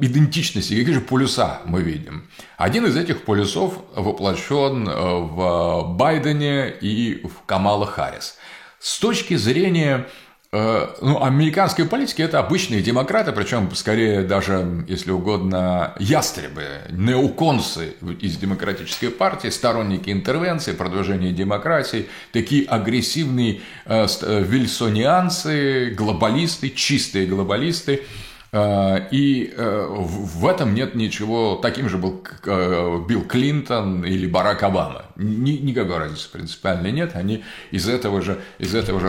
идентичности, 0.00 0.78
какие 0.78 0.94
же 0.94 1.00
полюса 1.00 1.60
мы 1.64 1.82
видим? 1.82 2.28
Один 2.56 2.86
из 2.86 2.96
этих 2.96 3.24
полюсов 3.24 3.74
воплощен 3.94 4.88
э, 4.88 4.92
в 4.92 5.96
Байдене 5.96 6.70
и 6.70 7.26
в 7.26 7.44
Камала 7.46 7.86
Харрис. 7.86 8.38
С 8.78 8.98
точки 8.98 9.34
зрения 9.36 10.06
Э, 10.50 10.94
ну, 11.02 11.22
американские 11.22 11.86
политики– 11.86 12.22
это 12.22 12.38
обычные 12.38 12.80
демократы, 12.80 13.32
причем 13.32 13.74
скорее 13.74 14.22
даже, 14.22 14.86
если 14.88 15.10
угодно, 15.10 15.94
ястребы, 15.98 16.64
неоконсы 16.90 17.96
из 18.20 18.38
демократической 18.38 19.08
партии, 19.08 19.48
сторонники 19.48 20.08
интервенции, 20.08 20.72
продвижения 20.72 21.32
демократии, 21.32 22.06
такие 22.32 22.64
агрессивные 22.64 23.60
э, 23.84 24.06
вильсонианцы, 24.22 25.90
глобалисты, 25.90 26.70
чистые 26.70 27.26
глобалисты– 27.26 28.04
и 28.50 29.52
э, 29.54 29.86
в 29.90 30.46
этом 30.46 30.74
нет 30.74 30.94
ничего. 30.94 31.56
Таким 31.56 31.88
же 31.90 31.98
был 31.98 32.24
э, 32.46 33.04
Билл 33.06 33.22
Клинтон 33.24 34.04
или 34.06 34.26
Барак 34.26 34.62
Обама. 34.62 35.04
Никакой 35.16 35.98
разницы 35.98 36.30
принципиальной 36.30 36.90
нет. 36.90 37.14
Они 37.14 37.44
из 37.70 37.86
этого 37.88 38.22
же, 38.22 38.40
из 38.58 38.74
этого 38.74 39.00
же 39.00 39.08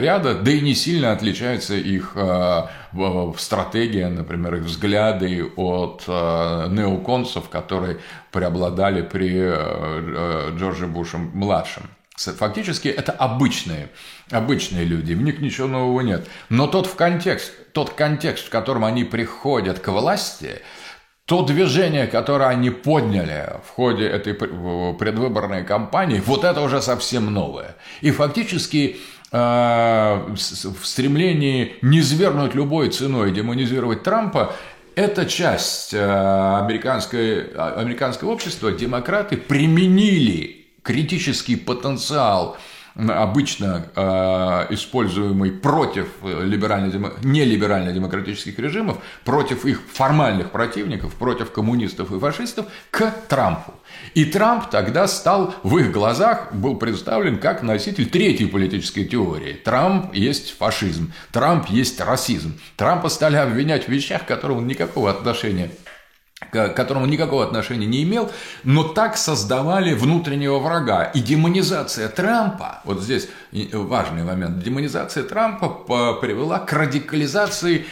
ряда, 0.00 0.34
да 0.34 0.50
и 0.50 0.60
не 0.60 0.74
сильно 0.74 1.12
отличаются 1.12 1.74
их 1.74 2.14
стратегия, 3.38 4.08
например, 4.08 4.56
их 4.56 4.64
взгляды 4.64 5.44
от 5.56 6.06
неоконсов, 6.06 7.48
которые 7.48 7.98
преобладали 8.30 9.00
при 9.00 9.38
Джордже 10.58 10.86
Буше-младшем. 10.86 11.84
Фактически 12.16 12.88
это 12.88 13.12
обычные, 13.12 13.88
обычные 14.30 14.84
люди, 14.84 15.12
в 15.12 15.22
них 15.22 15.40
ничего 15.40 15.68
нового 15.68 16.00
нет. 16.00 16.28
Но 16.48 16.66
тот, 16.66 16.86
в 16.86 16.94
контекст, 16.94 17.52
тот 17.72 17.90
контекст, 17.90 18.46
в 18.46 18.50
котором 18.50 18.84
они 18.84 19.04
приходят 19.04 19.80
к 19.80 19.88
власти, 19.88 20.62
то 21.24 21.42
движение, 21.42 22.06
которое 22.06 22.48
они 22.48 22.70
подняли 22.70 23.54
в 23.64 23.70
ходе 23.70 24.04
этой 24.06 24.34
предвыборной 24.34 25.64
кампании, 25.64 26.20
вот 26.24 26.44
это 26.44 26.60
уже 26.60 26.82
совсем 26.82 27.32
новое. 27.32 27.76
И 28.00 28.10
фактически 28.10 28.96
э, 29.30 29.36
в 29.36 30.84
стремлении 30.86 31.76
не 31.82 32.02
свергнуть 32.02 32.54
любой 32.56 32.90
ценой, 32.90 33.30
демонизировать 33.30 34.02
Трампа, 34.02 34.56
эта 34.96 35.24
часть 35.24 35.94
э, 35.94 36.58
американской, 36.58 37.52
американского 37.52 38.30
общества, 38.32 38.72
демократы, 38.72 39.36
применили 39.36 40.66
критический 40.82 41.54
потенциал 41.54 42.56
обычно 42.94 43.86
э, 43.94 44.74
используемый 44.74 45.52
против 45.52 46.08
либерально 46.22 47.12
нелиберально-демократических 47.22 48.58
режимов, 48.58 48.98
против 49.24 49.64
их 49.64 49.82
формальных 49.92 50.50
противников, 50.50 51.14
против 51.14 51.52
коммунистов 51.52 52.12
и 52.12 52.18
фашистов, 52.18 52.66
к 52.90 53.10
Трампу. 53.28 53.74
И 54.14 54.24
Трамп 54.24 54.70
тогда 54.70 55.06
стал 55.06 55.54
в 55.62 55.78
их 55.78 55.92
глазах, 55.92 56.52
был 56.52 56.76
представлен 56.76 57.38
как 57.38 57.62
носитель 57.62 58.08
третьей 58.08 58.46
политической 58.46 59.04
теории. 59.04 59.52
Трамп 59.52 60.14
есть 60.14 60.56
фашизм, 60.56 61.12
Трамп 61.32 61.68
есть 61.68 62.00
расизм. 62.00 62.58
Трампа 62.76 63.08
стали 63.08 63.36
обвинять 63.36 63.86
в 63.86 63.88
вещах, 63.88 64.24
к 64.24 64.28
которым 64.28 64.58
он 64.58 64.66
никакого 64.66 65.10
отношения 65.10 65.70
к 66.50 66.68
которому 66.70 67.06
никакого 67.06 67.44
отношения 67.44 67.86
не 67.86 68.02
имел, 68.02 68.30
но 68.64 68.82
так 68.82 69.16
создавали 69.16 69.92
внутреннего 69.92 70.58
врага. 70.58 71.04
И 71.04 71.20
демонизация 71.20 72.08
Трампа, 72.08 72.80
вот 72.84 73.02
здесь 73.02 73.28
важный 73.52 74.24
момент, 74.24 74.62
демонизация 74.62 75.22
Трампа 75.22 75.68
привела 76.14 76.58
к 76.58 76.72
радикализации 76.72 77.86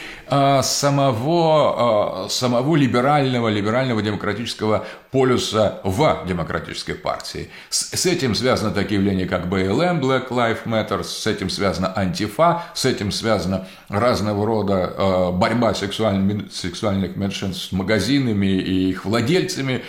самого, 0.61 2.25
а, 2.25 2.29
самого 2.29 2.75
либерального, 2.75 3.47
либерального 3.47 4.01
демократического 4.01 4.85
полюса 5.11 5.79
в 5.83 6.23
демократической 6.27 6.93
партии. 6.93 7.49
С, 7.69 7.97
с 7.97 8.05
этим 8.05 8.35
связано 8.35 8.71
такие 8.71 8.99
явления, 8.99 9.25
как 9.25 9.49
БЛМ, 9.49 9.99
Black 9.99 10.29
Lives 10.29 10.65
Matter, 10.65 11.03
с 11.03 11.25
этим 11.25 11.49
связана 11.49 11.91
антифа, 11.95 12.63
с 12.73 12.85
этим 12.85 13.11
связана 13.11 13.67
разного 13.87 14.45
рода 14.45 14.93
э, 14.95 15.31
борьба 15.31 15.73
сексуальных, 15.73 16.51
сексуальных 16.51 17.15
меньшинств 17.15 17.69
с 17.69 17.71
магазинами 17.71 18.47
и 18.47 18.89
их 18.89 19.05
владельцами, 19.05 19.83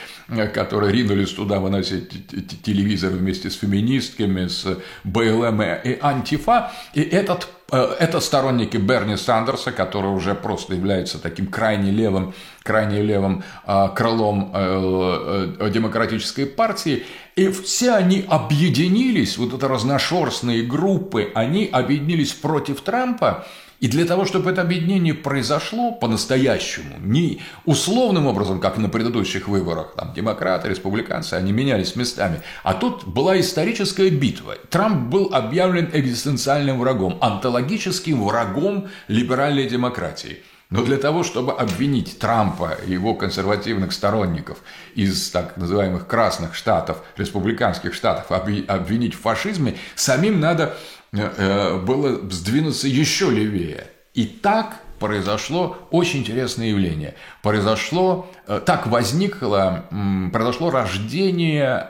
которые 0.54 0.92
ринулись 0.92 1.32
туда 1.32 1.58
выносить 1.58 2.62
телевизор 2.62 3.10
вместе 3.10 3.50
с 3.50 3.56
феминистками, 3.56 4.46
с 4.46 4.66
БЛМ 5.04 5.62
и 5.62 5.98
антифа. 6.00 6.72
И 6.94 7.02
этот 7.02 7.48
это 7.76 8.20
сторонники 8.20 8.76
Берни 8.76 9.16
Сандерса, 9.16 9.72
который 9.72 10.10
уже 10.10 10.34
просто 10.34 10.74
является 10.74 11.18
таким 11.18 11.46
крайне 11.46 11.90
левым, 11.90 12.34
крайне 12.62 13.02
левым 13.02 13.42
э, 13.66 13.88
крылом 13.94 14.52
э, 14.54 15.70
демократической 15.72 16.46
партии. 16.46 17.04
И 17.36 17.48
все 17.48 17.92
они 17.92 18.24
объединились, 18.28 19.38
вот 19.38 19.54
это 19.54 19.68
разношерстные 19.68 20.62
группы, 20.62 21.30
они 21.34 21.68
объединились 21.70 22.32
против 22.32 22.80
Трампа, 22.80 23.46
и 23.80 23.88
для 23.88 24.04
того, 24.04 24.26
чтобы 24.26 24.50
это 24.50 24.60
объединение 24.60 25.14
произошло 25.14 25.92
по-настоящему, 25.92 26.98
не 27.00 27.40
условным 27.64 28.26
образом, 28.26 28.60
как 28.60 28.76
на 28.76 28.90
предыдущих 28.90 29.48
выборах, 29.48 29.94
там 29.96 30.12
демократы, 30.12 30.68
республиканцы, 30.68 31.34
они 31.34 31.52
менялись 31.52 31.96
местами, 31.96 32.42
а 32.62 32.74
тут 32.74 33.06
была 33.06 33.40
историческая 33.40 34.10
битва. 34.10 34.56
Трамп 34.68 35.08
был 35.08 35.30
объявлен 35.32 35.88
экзистенциальным 35.94 36.78
врагом, 36.78 37.16
антологическим 37.22 38.22
врагом 38.22 38.88
либеральной 39.08 39.66
демократии. 39.66 40.42
Но 40.68 40.84
для 40.84 40.98
того, 40.98 41.24
чтобы 41.24 41.52
обвинить 41.52 42.18
Трампа 42.20 42.76
и 42.86 42.92
его 42.92 43.14
консервативных 43.14 43.92
сторонников 43.92 44.58
из 44.94 45.30
так 45.30 45.56
называемых 45.56 46.06
красных 46.06 46.54
штатов, 46.54 47.02
республиканских 47.16 47.92
штатов, 47.92 48.30
обвинить 48.30 49.14
в 49.14 49.20
фашизме, 49.20 49.76
самим 49.96 50.38
надо 50.38 50.76
было 51.12 52.30
сдвинуться 52.30 52.88
еще 52.88 53.30
левее. 53.30 53.86
И 54.14 54.26
так 54.26 54.80
произошло 54.98 55.78
очень 55.90 56.20
интересное 56.20 56.68
явление. 56.68 57.14
Произошло, 57.42 58.30
э, 58.46 58.60
так 58.64 58.86
возникло, 58.86 59.86
произошло 60.32 60.70
рождение 60.70 61.88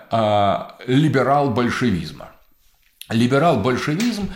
либерал-большевизма. 0.87 2.31
Либерал-большевизм 3.11 4.31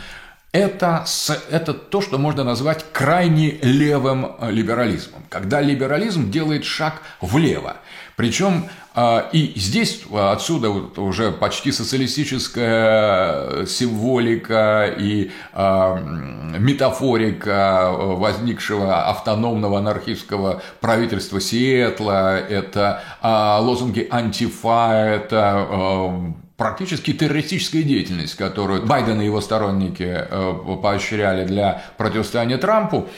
это, 0.53 1.05
это 1.51 1.75
то, 1.75 2.01
что 2.01 2.18
можно 2.18 2.44
назвать 2.44 2.85
крайне 2.92 3.53
левым 3.62 4.37
либерализмом, 4.40 5.25
когда 5.29 5.61
либерализм 5.61 6.31
делает 6.31 6.64
шаг 6.64 7.03
влево. 7.20 7.79
Причем 8.16 8.68
а, 8.94 9.29
и 9.33 9.53
здесь 9.57 10.05
отсюда 10.12 10.70
уже 10.70 11.33
почти 11.33 11.72
социалистическая 11.72 13.66
символика 13.66 14.87
и 14.96 15.33
а, 15.53 15.96
метафорика 15.96 17.90
возникшего 17.92 19.09
автономного 19.09 19.79
анархистского 19.79 20.62
правительства 20.81 21.40
Сиэтла, 21.40 22.38
это 22.38 23.03
а, 23.20 23.59
лозунги 23.59 24.07
антифа, 24.09 24.92
это 24.92 26.35
практически 26.57 27.12
террористическая 27.12 27.83
деятельность, 27.83 28.37
которую 28.37 28.87
Байден 28.87 29.20
и 29.20 29.24
его 29.24 29.40
сторонники 29.40 30.07
э, 30.07 30.55
поощряли 30.81 31.44
для 31.44 31.83
противостояния 31.96 32.59
Трампу, 32.59 33.09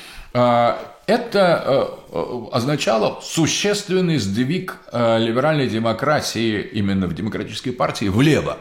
это 1.07 1.63
э, 1.65 1.87
э, 2.06 2.06
означало 2.53 3.21
существенный 3.23 4.19
сдвиг 4.19 4.79
э, 4.93 5.19
либеральной 5.19 5.69
демократии 5.69 6.61
именно 6.61 7.07
в 7.07 7.15
демократической 7.15 7.71
партии 7.71 8.07
влево. 8.07 8.59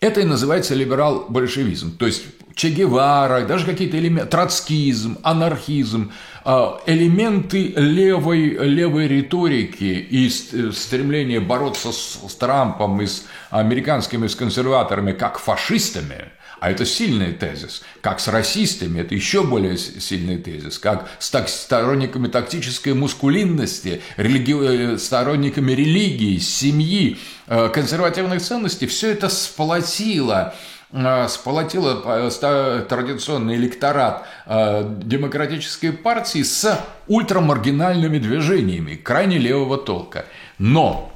Это 0.00 0.20
и 0.20 0.24
называется 0.24 0.74
либерал-большевизм. 0.74 1.96
То 1.96 2.06
есть 2.06 2.24
Че 2.54 2.70
Гевара, 2.70 3.42
даже 3.42 3.64
какие-то 3.64 3.98
элементы, 3.98 4.30
троцкизм, 4.30 5.18
анархизм, 5.22 6.12
а, 6.44 6.80
элементы 6.86 7.72
левой, 7.76 8.48
левой 8.66 9.08
риторики 9.08 9.84
и 9.84 10.28
стремление 10.28 11.40
бороться 11.40 11.92
с, 11.92 12.18
с 12.28 12.34
Трампом 12.34 13.00
и 13.00 13.06
с 13.06 13.24
американскими 13.50 14.26
с 14.26 14.34
консерваторами 14.34 15.12
как 15.12 15.38
фашистами, 15.38 16.32
а 16.62 16.70
это 16.70 16.86
сильный 16.86 17.32
тезис, 17.32 17.82
как 18.02 18.20
с 18.20 18.28
расистами, 18.28 19.00
это 19.00 19.16
еще 19.16 19.42
более 19.42 19.76
сильный 19.76 20.38
тезис, 20.38 20.78
как 20.78 21.08
с 21.18 21.28
так, 21.28 21.48
сторонниками 21.48 22.28
тактической 22.28 22.94
мускулинности, 22.94 24.00
религи... 24.16 24.54
Э, 24.94 24.96
сторонниками 24.96 25.72
религии, 25.72 26.38
семьи, 26.38 27.18
э, 27.48 27.68
консервативных 27.68 28.40
ценностей, 28.40 28.86
все 28.86 29.10
это 29.10 29.28
сплотило 29.28 30.54
Э, 30.92 31.26
сполотила 31.28 32.30
традиционный 32.30 33.56
электорат 33.56 34.26
демократической 34.46 35.90
партии 35.90 36.42
с 36.42 36.78
ультрамаргинальными 37.08 38.18
движениями 38.18 38.96
крайне 38.96 39.38
левого 39.38 39.78
толка. 39.78 40.26
Но 40.58 41.11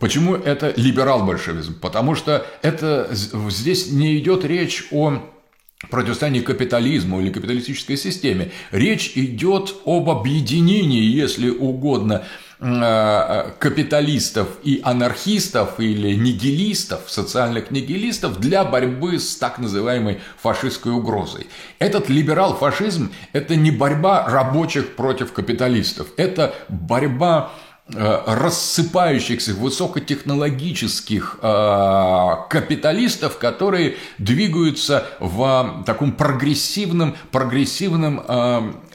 Почему 0.00 0.34
это 0.34 0.72
либерал-большевизм? 0.76 1.78
Потому 1.78 2.14
что 2.14 2.46
это, 2.62 3.08
здесь 3.12 3.90
не 3.90 4.18
идет 4.18 4.44
речь 4.44 4.86
о 4.90 5.22
противостоянии 5.90 6.40
капитализму 6.40 7.20
или 7.20 7.30
капиталистической 7.30 7.96
системе. 7.96 8.50
Речь 8.70 9.12
идет 9.14 9.74
об 9.84 10.08
объединении, 10.08 11.02
если 11.02 11.50
угодно, 11.50 12.24
Э, 12.66 13.50
капиталистов 13.58 14.48
и 14.62 14.80
анархистов 14.82 15.80
или 15.80 16.14
нигилистов, 16.14 17.10
социальных 17.10 17.70
нигилистов 17.70 18.40
для 18.40 18.64
борьбы 18.64 19.18
с 19.18 19.36
так 19.36 19.58
называемой 19.58 20.20
фашистской 20.40 20.92
угрозой. 20.92 21.46
Этот 21.78 22.08
либерал-фашизм– 22.08 23.12
это 23.32 23.54
не 23.56 23.70
борьба 23.70 24.26
рабочих 24.28 24.96
против 24.96 25.32
капиталистов, 25.32 26.06
это 26.16 26.54
борьба 26.70 27.52
рассыпающихся 27.86 29.52
высокотехнологических 29.54 31.38
э, 31.42 32.30
капиталистов, 32.48 33.38
которые 33.38 33.96
двигаются 34.18 35.06
в 35.20 35.84
таком 35.84 36.12
прогрессивном, 36.12 37.16
прогрессивном 37.30 38.22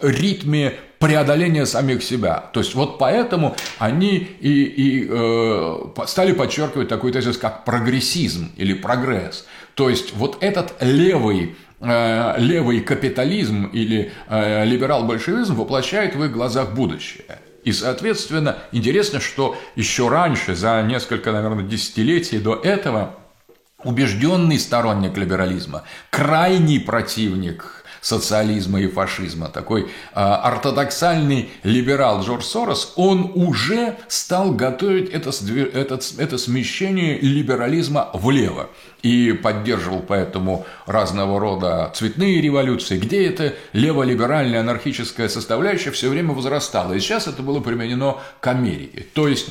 ритме 0.02 0.80
преодоления 1.00 1.66
самих 1.66 2.04
себя. 2.04 2.44
То 2.54 2.60
есть 2.60 2.76
вот 2.76 3.00
поэтому 3.00 3.56
они 3.80 4.18
и, 4.18 4.64
и 4.64 5.08
э, 5.10 6.06
стали 6.06 6.34
подчеркивать 6.34 6.90
такой 6.90 7.12
тезис, 7.12 7.38
как 7.38 7.66
прогрессизм 7.66 8.52
или 8.58 8.74
прогресс. 8.74 9.48
То 9.74 9.90
есть 9.90 10.14
вот 10.14 10.38
этот 10.42 10.76
левый 10.82 11.56
э, 11.80 12.36
левый 12.38 12.82
капитализм 12.82 13.66
или 13.68 14.12
э, 14.28 14.66
либерал-большевизм 14.66 15.56
воплощает 15.56 16.16
в 16.16 16.24
их 16.24 16.32
глазах 16.32 16.74
будущее. 16.74 17.40
И, 17.64 17.72
соответственно, 17.72 18.60
интересно, 18.72 19.20
что 19.20 19.58
еще 19.76 20.08
раньше, 20.08 20.56
за 20.56 20.82
несколько, 20.82 21.32
наверное, 21.32 21.64
десятилетий 21.64 22.40
до 22.40 22.56
этого, 22.56 23.16
убежденный 23.84 24.60
сторонник 24.60 25.18
либерализма, 25.18 25.84
крайний 26.10 26.80
противник 26.80 27.79
социализма 28.02 28.82
и 28.82 28.88
фашизма, 28.88 29.50
такой 29.50 29.90
а, 30.14 30.38
ортодоксальный 30.38 31.50
либерал 31.64 32.22
Джордж 32.22 32.44
Сорос, 32.44 32.94
он 32.96 33.32
уже 33.36 33.98
стал 34.08 34.52
готовить 34.52 35.10
это, 35.10 35.32
это, 35.74 36.00
это 36.18 36.38
смещение 36.38 37.20
либерализма 37.20 38.10
влево 38.14 38.70
и 39.02 39.32
поддерживал 39.32 40.02
поэтому 40.02 40.66
разного 40.86 41.40
рода 41.40 41.92
цветные 41.94 42.42
революции, 42.42 42.98
где 42.98 43.28
эта 43.28 43.54
леволиберальная 43.74 44.60
анархическая 44.60 45.30
составляющая 45.30 45.92
все 45.92 46.10
время 46.10 46.34
возрастала. 46.34 46.94
И 46.94 47.00
сейчас 47.00 47.28
это 47.28 47.42
было 47.42 47.60
применено 47.60 48.18
к 48.40 48.48
Америке. 48.48 49.06
То 49.14 49.28
есть 49.28 49.50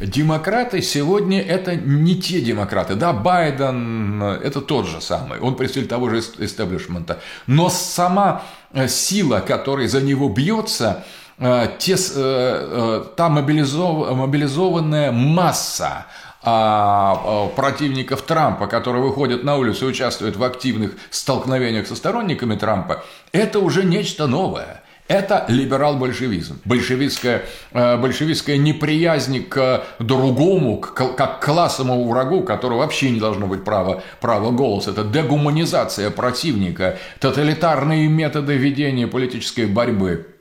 Демократы 0.00 0.80
сегодня 0.80 1.40
это 1.40 1.74
не 1.74 2.20
те 2.20 2.40
демократы. 2.40 2.94
Да, 2.94 3.12
Байден 3.12 4.22
это 4.22 4.60
тот 4.60 4.86
же 4.86 5.00
самый, 5.00 5.40
он 5.40 5.56
представитель 5.56 5.88
того 5.88 6.08
же 6.08 6.20
истеблишмента. 6.20 7.20
Но 7.46 7.68
сама 7.68 8.42
э, 8.72 8.86
сила, 8.86 9.40
которая 9.40 9.88
за 9.88 10.00
него 10.00 10.28
бьется, 10.28 11.04
э, 11.38 11.66
те, 11.78 11.96
э, 12.14 13.04
та 13.16 13.28
мобилизованная 13.28 15.10
масса 15.10 16.06
а, 16.40 17.48
противников 17.56 18.22
Трампа, 18.22 18.68
которые 18.68 19.02
выходят 19.02 19.42
на 19.42 19.56
улицу 19.56 19.86
и 19.86 19.90
участвуют 19.90 20.36
в 20.36 20.44
активных 20.44 20.92
столкновениях 21.10 21.88
со 21.88 21.96
сторонниками 21.96 22.54
Трампа, 22.54 23.02
это 23.32 23.58
уже 23.58 23.84
нечто 23.84 24.28
новое. 24.28 24.82
Это 25.08 25.46
либерал-большевизм. 25.48 26.60
Большевистская, 26.66 27.42
э, 27.72 27.96
большевистская 27.96 28.58
неприязнь 28.58 29.42
к 29.42 29.84
другому, 29.98 30.76
к, 30.76 30.94
как 30.94 31.40
к 31.40 31.44
классовому 31.44 32.06
врагу, 32.06 32.42
которого 32.42 32.80
вообще 32.80 33.10
не 33.10 33.18
должно 33.18 33.46
быть 33.46 33.64
права, 33.64 34.02
права 34.20 34.50
голоса. 34.50 34.90
Это 34.90 35.04
дегуманизация 35.04 36.10
противника, 36.10 36.98
тоталитарные 37.20 38.06
методы 38.06 38.56
ведения 38.56 39.06
политической 39.06 39.64
борьбы 39.64 40.37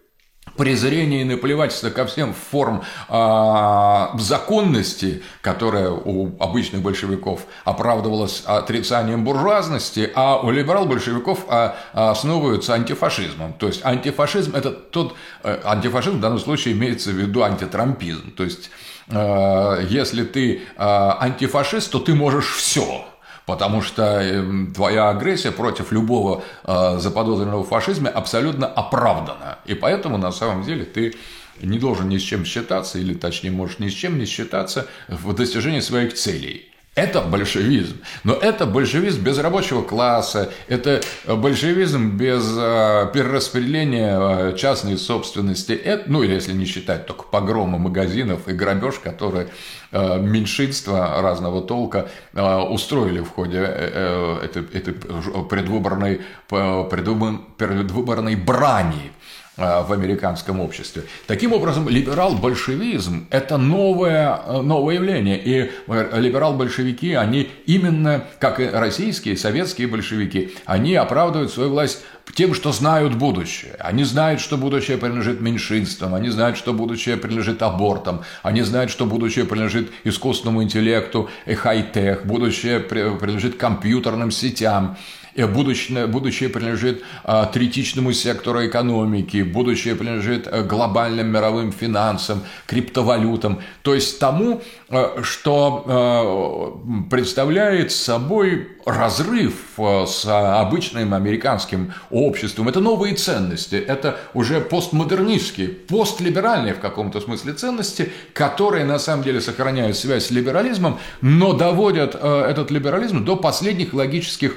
презрение 0.58 1.22
и 1.22 1.24
наплевательство 1.24 1.89
ко 1.89 2.06
всем 2.06 2.34
форм 2.34 2.84
а, 3.08 4.12
законности, 4.17 5.24
которая 5.41 5.91
у 5.91 6.38
обычных 6.39 6.82
большевиков 6.82 7.41
оправдывалась 7.63 8.43
отрицанием 8.46 9.24
буржуазности, 9.24 10.12
а 10.15 10.39
у 10.39 10.50
либерал-большевиков 10.52 11.46
а, 11.48 11.76
основываются 11.93 12.74
антифашизмом. 12.74 13.54
То 13.54 13.67
есть 13.67 13.86
антифашизм– 13.86 14.56
это 14.56 14.72
тот… 14.72 15.15
Э, 15.43 15.62
антифашизм 15.63 16.17
в 16.17 16.22
данном 16.22 16.39
случае 16.39 16.74
имеется 16.74 17.12
в 17.12 17.13
виду 17.13 17.43
антитрампизм. 17.43 18.32
То 18.32 18.43
есть 18.43 18.70
э, 19.10 19.86
если 19.89 20.24
ты 20.24 20.56
э, 20.56 20.60
антифашист, 20.78 21.91
то 21.91 22.00
ты 22.00 22.13
можешь 22.13 22.54
все 22.54 23.06
потому 23.48 23.82
что 23.82 24.04
эм, 24.04 24.74
твоя 24.74 25.10
агрессия 25.10 25.52
против 25.52 25.92
любого 25.94 26.44
э, 26.66 26.98
заподозренного 27.00 27.64
в 27.64 27.70
фашизме 27.70 28.10
абсолютно 28.10 28.68
оправдана. 28.68 29.60
И 29.66 29.74
поэтому 29.74 30.18
на 30.18 30.32
самом 30.32 30.64
деле 30.64 30.84
ты 30.84 31.16
не 31.62 31.80
должен 31.80 32.10
ни 32.10 32.18
с 32.18 32.22
чем 32.22 32.46
считаться, 32.46 33.00
или 33.00 33.14
точнее 33.14 33.52
можешь 33.52 33.80
ни 33.80 33.88
с 33.88 33.94
чем 33.94 34.20
не 34.20 34.26
считаться 34.26 34.88
в 35.08 35.34
достижении 35.34 35.80
своих 35.80 36.14
целей. 36.14 36.67
Это 36.98 37.22
большевизм. 37.22 37.98
Но 38.24 38.34
это 38.34 38.66
большевизм 38.66 39.22
без 39.22 39.38
рабочего 39.38 39.84
класса, 39.84 40.52
это 40.68 41.02
большевизм 41.28 42.18
без 42.18 42.44
э, 42.58 43.12
перераспределения 43.14 44.18
э, 44.20 44.58
частной 44.58 44.98
собственности, 44.98 45.74
это, 45.74 46.06
ну 46.08 46.24
если 46.24 46.54
не 46.54 46.66
считать 46.66 47.06
только 47.06 47.22
погрома 47.22 47.78
магазинов 47.78 48.48
и 48.48 48.54
грабеж, 48.54 48.96
которые 48.96 49.50
э, 49.92 50.20
меньшинства 50.20 51.22
разного 51.22 51.62
толка 51.62 52.10
устроили 52.34 53.20
в 53.20 53.30
ходе 53.30 53.60
этой, 53.60 54.64
этой 54.74 54.96
предвыборной, 54.96 56.22
предвыборной 56.50 58.36
брани 58.36 59.12
Э, 59.47 59.47
в 59.58 59.91
американском 59.91 60.60
обществе. 60.60 61.04
Таким 61.26 61.52
образом, 61.52 61.89
либерал-большевизм– 61.89 63.28
это 63.32 63.58
новое, 63.58 64.39
э, 64.46 64.62
новое 64.62 64.96
явление. 64.96 65.39
И 65.43 65.72
э, 65.88 66.20
либерал-большевики, 66.20 67.13
они 67.13 67.50
именно, 67.65 68.26
как 68.39 68.60
и 68.60 68.67
российские, 68.67 69.36
советские 69.36 69.88
большевики, 69.88 70.54
они 70.65 70.93
оправдывают 70.96 71.52
свою 71.52 71.72
власть 71.72 72.04
тем, 72.36 72.54
что 72.54 72.72
знают 72.72 73.15
будущее. 73.15 73.76
Они 73.80 74.04
знают, 74.04 74.41
что 74.41 74.58
будущее 74.58 74.98
принадлежит 74.98 75.41
меньшинствам, 75.41 76.13
они 76.13 76.30
знают, 76.30 76.58
что 76.58 76.74
будущее 76.74 77.17
принадлежит 77.17 77.62
абортам, 77.62 78.24
они 78.43 78.62
знают, 78.62 78.91
что 78.91 79.06
будущее 79.06 79.46
принадлежит 79.46 79.91
искусственному 80.04 80.62
интеллекту 80.62 81.30
и 81.46 81.56
хай-тех, 81.56 82.26
будущее 82.26 82.80
принадлежит 82.80 83.58
компьютерным 83.58 84.32
сетям 84.32 84.98
будущее, 85.45 86.08
будущее 86.08 86.50
принадлежит 86.50 87.04
а, 87.23 87.45
третичному 87.45 88.12
сектору 88.12 88.65
экономики, 88.65 89.43
будущее 89.43 89.95
принадлежит 89.95 90.47
э, 90.47 90.63
глобальным 90.63 91.28
мировым 91.28 91.71
финансам, 91.71 92.43
криптовалютам, 92.65 93.62
то 93.84 93.93
есть 93.93 94.17
тому, 94.17 94.62
э, 94.89 95.21
что 95.21 96.82
э, 96.88 97.10
представляет 97.10 97.91
собой 97.91 98.69
разрыв 98.86 99.78
с 99.78 100.26
обычным 100.26 101.13
американским 101.13 101.93
обществом. 102.10 102.69
Это 102.69 102.80
новые 102.80 103.15
ценности, 103.15 103.76
это 103.76 104.17
уже 104.34 104.62
постмодернистские, 104.62 105.67
постлиберальные 105.67 106.73
в 106.73 106.80
каком-то 106.80 107.19
смысле 107.19 107.54
ценности, 107.54 108.12
которые 108.34 108.86
на 108.86 108.97
самом 108.97 109.23
деле 109.23 109.41
сохраняют 109.41 109.97
связь 109.97 110.28
с 110.28 110.32
либерализмом, 110.32 111.00
но 111.19 111.52
доводят 111.52 112.15
этот 112.15 112.71
либерализм 112.71 113.26
до 113.26 113.36
последних 113.36 113.93
логических 113.93 114.56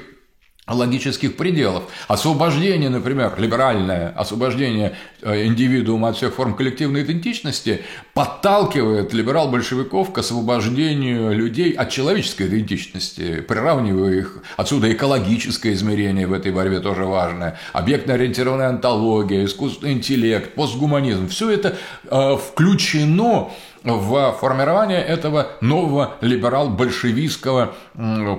логических 0.66 1.37
пределов. 1.37 1.85
Освобождение, 2.09 2.90
например, 2.90 3.35
либеральное 3.38 4.11
освобождение 4.11 4.96
э, 5.23 5.46
индивидуума 5.46 6.09
от 6.09 6.16
всех 6.16 6.35
форм 6.35 6.55
коллективной 6.55 7.03
идентичности 7.03 7.83
подталкивает 8.14 9.12
либерал-большевиков 9.12 10.12
к 10.12 10.18
освобождению 10.18 11.33
людей 11.33 11.73
от 11.73 11.90
человеческой 11.90 12.46
идентичности, 12.49 13.40
приравнивая 13.40 14.18
их. 14.18 14.42
Отсюда 14.57 14.92
экологическое 14.92 15.73
измерение 15.73 16.27
в 16.27 16.33
этой 16.33 16.53
борьбе 16.53 16.81
тоже 16.81 17.05
важное. 17.05 17.59
Объектно-ориентированная 17.73 18.68
антология, 18.68 19.44
искусственный 19.44 19.94
интеллект, 19.94 20.55
постгуманизм. 20.55 21.29
Все 21.29 21.51
это 21.51 21.77
э, 22.05 22.37
включено 22.37 23.51
в 23.84 24.32
формирование 24.40 25.02
этого 25.02 25.52
нового 25.60 26.16
либерал-большевистского 26.20 27.74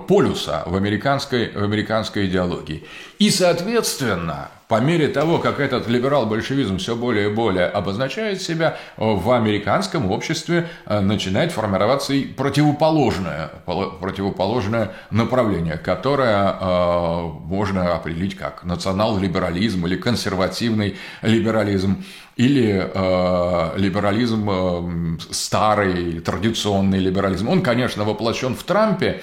полюса 0.07 0.63
в 0.65 0.75
американской, 0.75 1.51
в 1.51 1.63
американской 1.63 2.27
идеологии. 2.27 2.83
И, 3.19 3.29
соответственно, 3.29 4.49
по 4.71 4.79
мере 4.79 5.09
того, 5.09 5.39
как 5.39 5.59
этот 5.59 5.89
либерал-большевизм 5.89 6.77
все 6.77 6.95
более 6.95 7.29
и 7.29 7.33
более 7.33 7.65
обозначает 7.65 8.41
себя, 8.41 8.77
в 8.95 9.31
американском 9.31 10.09
обществе 10.09 10.69
э, 10.85 11.01
начинает 11.01 11.51
формироваться 11.51 12.13
и 12.13 12.23
противоположное, 12.23 13.49
противоположное 13.65 14.93
направление, 15.09 15.77
которое 15.77 16.55
э, 16.57 17.21
можно 17.43 17.95
определить 17.95 18.37
как 18.37 18.63
национал-либерализм 18.63 19.85
или 19.87 19.97
консервативный 19.97 20.95
либерализм 21.21 22.05
или 22.41 22.89
э, 22.91 23.77
либерализм 23.77 24.49
э, 24.49 25.17
старый, 25.29 26.21
традиционный 26.21 26.97
либерализм. 26.97 27.47
Он, 27.47 27.61
конечно, 27.61 28.03
воплощен 28.03 28.55
в 28.55 28.63
Трампе, 28.63 29.21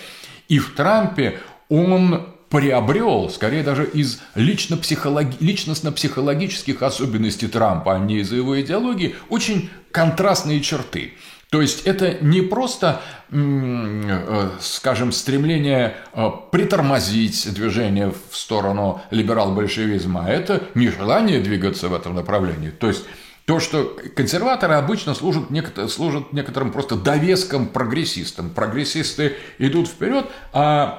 и 0.49 0.61
в 0.61 0.73
Трампе 0.77 1.41
он 1.69 2.29
приобрел, 2.49 3.29
скорее 3.29 3.65
даже 3.65 3.85
из 3.85 4.21
лично-психологи- 4.37 5.37
личностно-психологических 5.41 6.81
особенностей 6.81 7.49
Трампа, 7.49 7.97
а 7.97 7.99
не 7.99 8.19
из 8.19 8.33
его 8.33 8.61
идеологии, 8.61 9.17
очень 9.31 9.69
контрастные 9.91 10.61
черты. 10.61 11.15
То 11.51 11.63
есть 11.63 11.87
это 11.87 12.19
не 12.21 12.43
просто, 12.43 13.01
э, 13.31 14.51
скажем, 14.61 15.13
стремление 15.13 15.97
э, 16.13 16.31
притормозить 16.53 17.53
движение 17.55 18.13
в 18.31 18.37
сторону 18.37 19.01
либерал-большевизма, 19.11 20.27
а 20.27 20.31
это 20.31 20.65
нежелание 20.75 21.41
двигаться 21.41 21.89
в 21.89 21.95
этом 21.95 22.15
направлении. 22.15 22.69
То 22.69 22.89
есть 22.89 23.05
то, 23.49 23.61
что 23.61 23.97
консерваторы 24.15 24.75
обычно 24.75 25.15
служат, 25.15 25.45
служат 25.89 26.35
некоторым 26.35 26.71
просто 26.71 26.97
довеском 26.97 27.67
прогрессистам. 27.67 28.51
Прогрессисты 28.51 29.37
идут 29.57 29.89
вперед, 29.89 30.27
а 30.53 30.99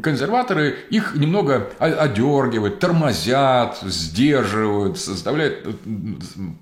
консерваторы 0.00 0.76
их 0.90 1.16
немного 1.16 1.70
одергивают, 1.80 2.78
тормозят, 2.78 3.78
сдерживают, 3.82 4.96
составляют, 5.00 5.66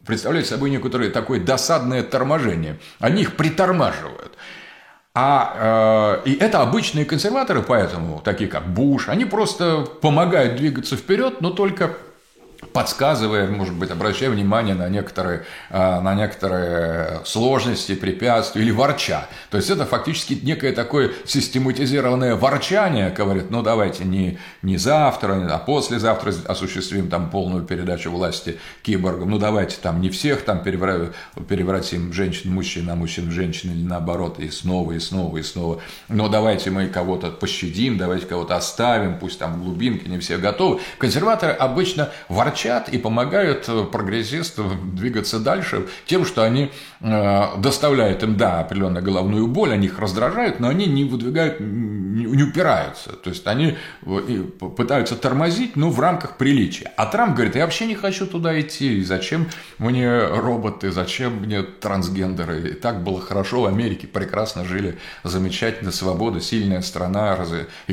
представляют 0.07 0.49
собой 0.49 0.71
некоторое 0.71 1.11
такое 1.11 1.39
досадное 1.39 2.03
торможение. 2.03 2.79
Они 2.99 3.21
их 3.21 3.37
притормаживают. 3.37 4.33
А, 5.13 6.23
э, 6.25 6.31
и 6.31 6.35
это 6.37 6.63
обычные 6.63 7.05
консерваторы, 7.05 7.61
поэтому, 7.61 8.23
такие 8.25 8.49
как 8.49 8.67
Буш, 8.73 9.11
они 9.11 9.27
просто 9.27 9.87
помогают 10.01 10.57
двигаться 10.57 10.97
вперед, 10.97 11.43
но 11.43 11.51
только 11.51 11.97
подсказывая, 12.77 13.49
может 13.49 13.75
быть, 13.75 13.91
обращая 13.91 14.29
внимание 14.29 14.75
на 14.75 14.91
некоторые, 14.91 15.47
а, 15.71 16.03
на 16.03 16.15
некоторые 16.15 17.23
сложности, 17.25 17.95
препятствия 17.95 18.61
или 18.61 18.71
ворча. 18.71 19.29
То 19.49 19.57
есть 19.57 19.71
это 19.71 19.87
фактически 19.87 20.39
некое 20.43 20.73
такое 20.73 21.13
систематизированное 21.25 22.37
ворчание, 22.37 23.09
говорит, 23.09 23.51
ну 23.51 23.63
давайте 23.63 24.05
не, 24.05 24.39
не 24.61 24.77
завтра, 24.77 25.49
а 25.51 25.57
послезавтра 25.57 26.35
осуществим 26.47 27.09
там 27.09 27.31
полную 27.31 27.65
передачу 27.65 28.11
власти 28.11 28.59
киборгам, 28.83 29.31
ну 29.31 29.39
давайте 29.39 29.79
там 29.81 30.03
не 30.03 30.11
всех 30.11 30.45
там 30.45 30.63
перевратим 30.63 32.13
женщин, 32.13 32.53
мужчин, 32.53 32.85
на 32.85 32.95
мужчин, 32.95 33.31
женщин 33.31 33.71
или 33.71 33.87
наоборот, 33.87 34.39
и 34.39 34.51
снова, 34.51 34.93
и 34.93 34.99
снова, 34.99 35.39
и 35.39 35.43
снова. 35.43 35.81
Но 36.11 36.29
давайте 36.29 36.69
мы 36.69 36.89
кого-то 36.89 37.31
пощадим, 37.31 37.97
давайте 37.97 38.27
кого-то 38.27 38.55
оставим, 38.55 39.19
пусть 39.19 39.39
там 39.39 39.63
глубинки 39.63 40.07
не 40.07 40.19
все 40.19 40.37
готовы. 40.37 40.81
Консерваторы 40.99 41.53
обычно 41.53 42.11
ворчат 42.29 42.66
молчат 42.67 42.89
и 42.89 42.99
помогают 42.99 43.65
э, 43.69 43.85
прогрессистам 43.85 44.95
двигаться 44.95 45.39
дальше 45.39 45.87
тем, 46.07 46.25
что 46.25 46.43
они 46.43 46.71
э, 47.01 47.43
доставляют 47.59 48.23
им, 48.23 48.37
да, 48.37 48.61
определенную 48.61 49.05
головную 49.05 49.47
боль, 49.47 49.73
они 49.73 49.87
их 49.87 49.99
раздражают, 49.99 50.61
но 50.61 50.69
они 50.69 50.87
не 50.87 51.05
выдвигают, 51.05 51.61
не 51.61 52.43
упираются. 52.43 53.13
То 53.13 53.31
есть 53.31 53.47
они 53.47 53.77
э, 54.03 54.45
пытаются 54.77 55.17
тормозить, 55.17 55.77
но 55.77 55.91
в 55.91 56.01
рамках 56.01 56.37
приличия. 56.37 56.93
А 56.97 57.07
Трамп 57.07 57.35
говорит, 57.35 57.57
я 57.57 57.63
вообще 57.63 57.87
не 57.87 57.95
хочу 57.95 58.27
туда 58.27 58.59
идти, 58.61 59.03
зачем 59.03 59.47
мне 59.79 60.27
роботы, 60.27 60.91
зачем 60.91 61.41
мне 61.41 61.63
трансгендеры. 61.63 62.71
И 62.71 62.73
так 62.73 63.03
было 63.03 63.21
хорошо 63.21 63.63
в 63.63 63.67
Америке, 63.67 64.07
прекрасно 64.07 64.65
жили, 64.65 64.99
замечательно, 65.25 65.93
свобода, 65.93 66.41
сильная 66.41 66.83
страна, 66.83 67.37
и 67.87 67.93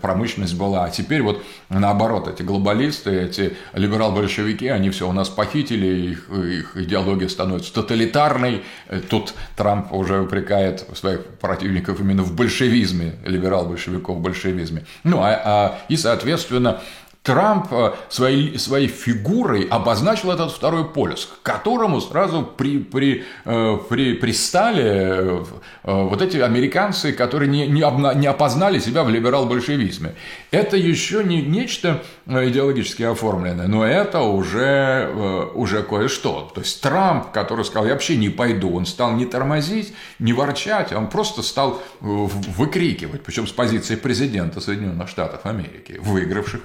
промышленность 0.00 0.56
была. 0.56 0.84
А 0.84 0.90
теперь 0.90 1.22
вот 1.22 1.42
наоборот, 1.68 2.28
эти 2.28 2.42
глобалисты, 2.42 3.10
эти 3.10 3.56
либерал 3.72 4.11
большевики, 4.14 4.68
они 4.68 4.90
все 4.90 5.08
у 5.08 5.12
нас 5.12 5.28
похитили, 5.28 5.86
их, 5.86 6.30
их 6.30 6.76
идеология 6.76 7.28
становится 7.28 7.72
тоталитарной. 7.72 8.62
Тут 9.08 9.34
Трамп 9.56 9.92
уже 9.92 10.20
упрекает 10.20 10.86
своих 10.94 11.24
противников 11.40 12.00
именно 12.00 12.22
в 12.22 12.34
большевизме, 12.34 13.14
либерал-большевиков 13.24 14.18
в 14.18 14.20
большевизме. 14.20 14.84
Ну, 15.04 15.20
а, 15.20 15.40
а, 15.44 15.78
и, 15.88 15.96
соответственно, 15.96 16.80
Трамп 17.22 17.72
э, 17.72 17.92
своей, 18.08 18.58
своей 18.58 18.88
фигурой 18.88 19.62
обозначил 19.70 20.32
этот 20.32 20.50
второй 20.50 20.84
полюс, 20.84 21.26
к 21.26 21.42
которому 21.42 22.00
сразу 22.00 22.42
при, 22.42 22.78
при, 22.78 23.24
э, 23.44 23.78
при, 23.88 24.14
пристали 24.14 24.82
э, 24.82 25.44
вот 25.84 26.20
эти 26.20 26.38
американцы, 26.38 27.12
которые 27.12 27.48
не, 27.48 27.68
не, 27.68 27.82
обна, 27.82 28.12
не 28.14 28.26
опознали 28.26 28.80
себя 28.80 29.04
в 29.04 29.08
либерал-большевизме. 29.08 30.16
Это 30.52 30.76
еще 30.76 31.24
не 31.24 31.42
нечто 31.42 32.04
идеологически 32.26 33.02
оформленное, 33.02 33.66
но 33.66 33.84
это 33.84 34.20
уже, 34.20 35.50
уже 35.54 35.82
кое-что. 35.82 36.52
То 36.54 36.60
есть 36.60 36.80
Трамп, 36.82 37.32
который 37.32 37.64
сказал, 37.64 37.86
я 37.86 37.94
вообще 37.94 38.16
не 38.16 38.28
пойду, 38.28 38.70
он 38.76 38.84
стал 38.86 39.12
не 39.12 39.24
тормозить, 39.24 39.94
не 40.18 40.34
ворчать, 40.34 40.92
он 40.92 41.08
просто 41.08 41.42
стал 41.42 41.82
выкрикивать, 42.00 43.22
причем 43.22 43.46
с 43.46 43.52
позиции 43.52 43.96
президента 43.96 44.60
Соединенных 44.60 45.08
Штатов 45.08 45.46
Америки, 45.46 45.98
выигравших 45.98 46.60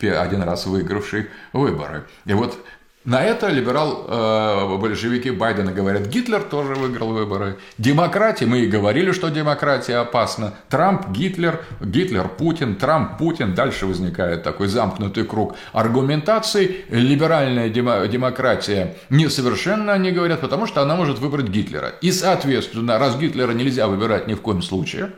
один 0.00 0.42
раз 0.42 0.66
выигравший 0.66 1.28
выборы. 1.52 2.06
И 2.26 2.32
вот 2.32 2.58
на 3.06 3.24
это 3.24 3.48
либерал-большевики 3.48 5.30
э, 5.30 5.32
Байдена 5.32 5.72
говорят, 5.72 6.06
Гитлер 6.08 6.42
тоже 6.42 6.74
выиграл 6.74 7.14
выборы. 7.14 7.56
Демократия, 7.78 8.44
мы 8.44 8.60
и 8.60 8.66
говорили, 8.66 9.12
что 9.12 9.30
демократия 9.30 9.96
опасна. 9.96 10.52
Трамп, 10.68 11.08
Гитлер, 11.08 11.64
Гитлер, 11.80 12.28
Путин, 12.28 12.76
Трамп, 12.76 13.16
Путин. 13.16 13.54
Дальше 13.54 13.86
возникает 13.86 14.42
такой 14.42 14.68
замкнутый 14.68 15.24
круг 15.24 15.56
аргументаций. 15.72 16.84
Либеральная 16.90 17.70
демократия 17.70 18.96
несовершенна, 19.08 19.94
они 19.94 20.10
говорят, 20.10 20.42
потому 20.42 20.66
что 20.66 20.82
она 20.82 20.94
может 20.94 21.20
выбрать 21.20 21.48
Гитлера. 21.48 21.94
И, 22.02 22.12
соответственно, 22.12 22.98
раз 22.98 23.16
Гитлера 23.16 23.52
нельзя 23.52 23.86
выбирать 23.88 24.26
ни 24.26 24.34
в 24.34 24.42
коем 24.42 24.60
случае, 24.60 25.10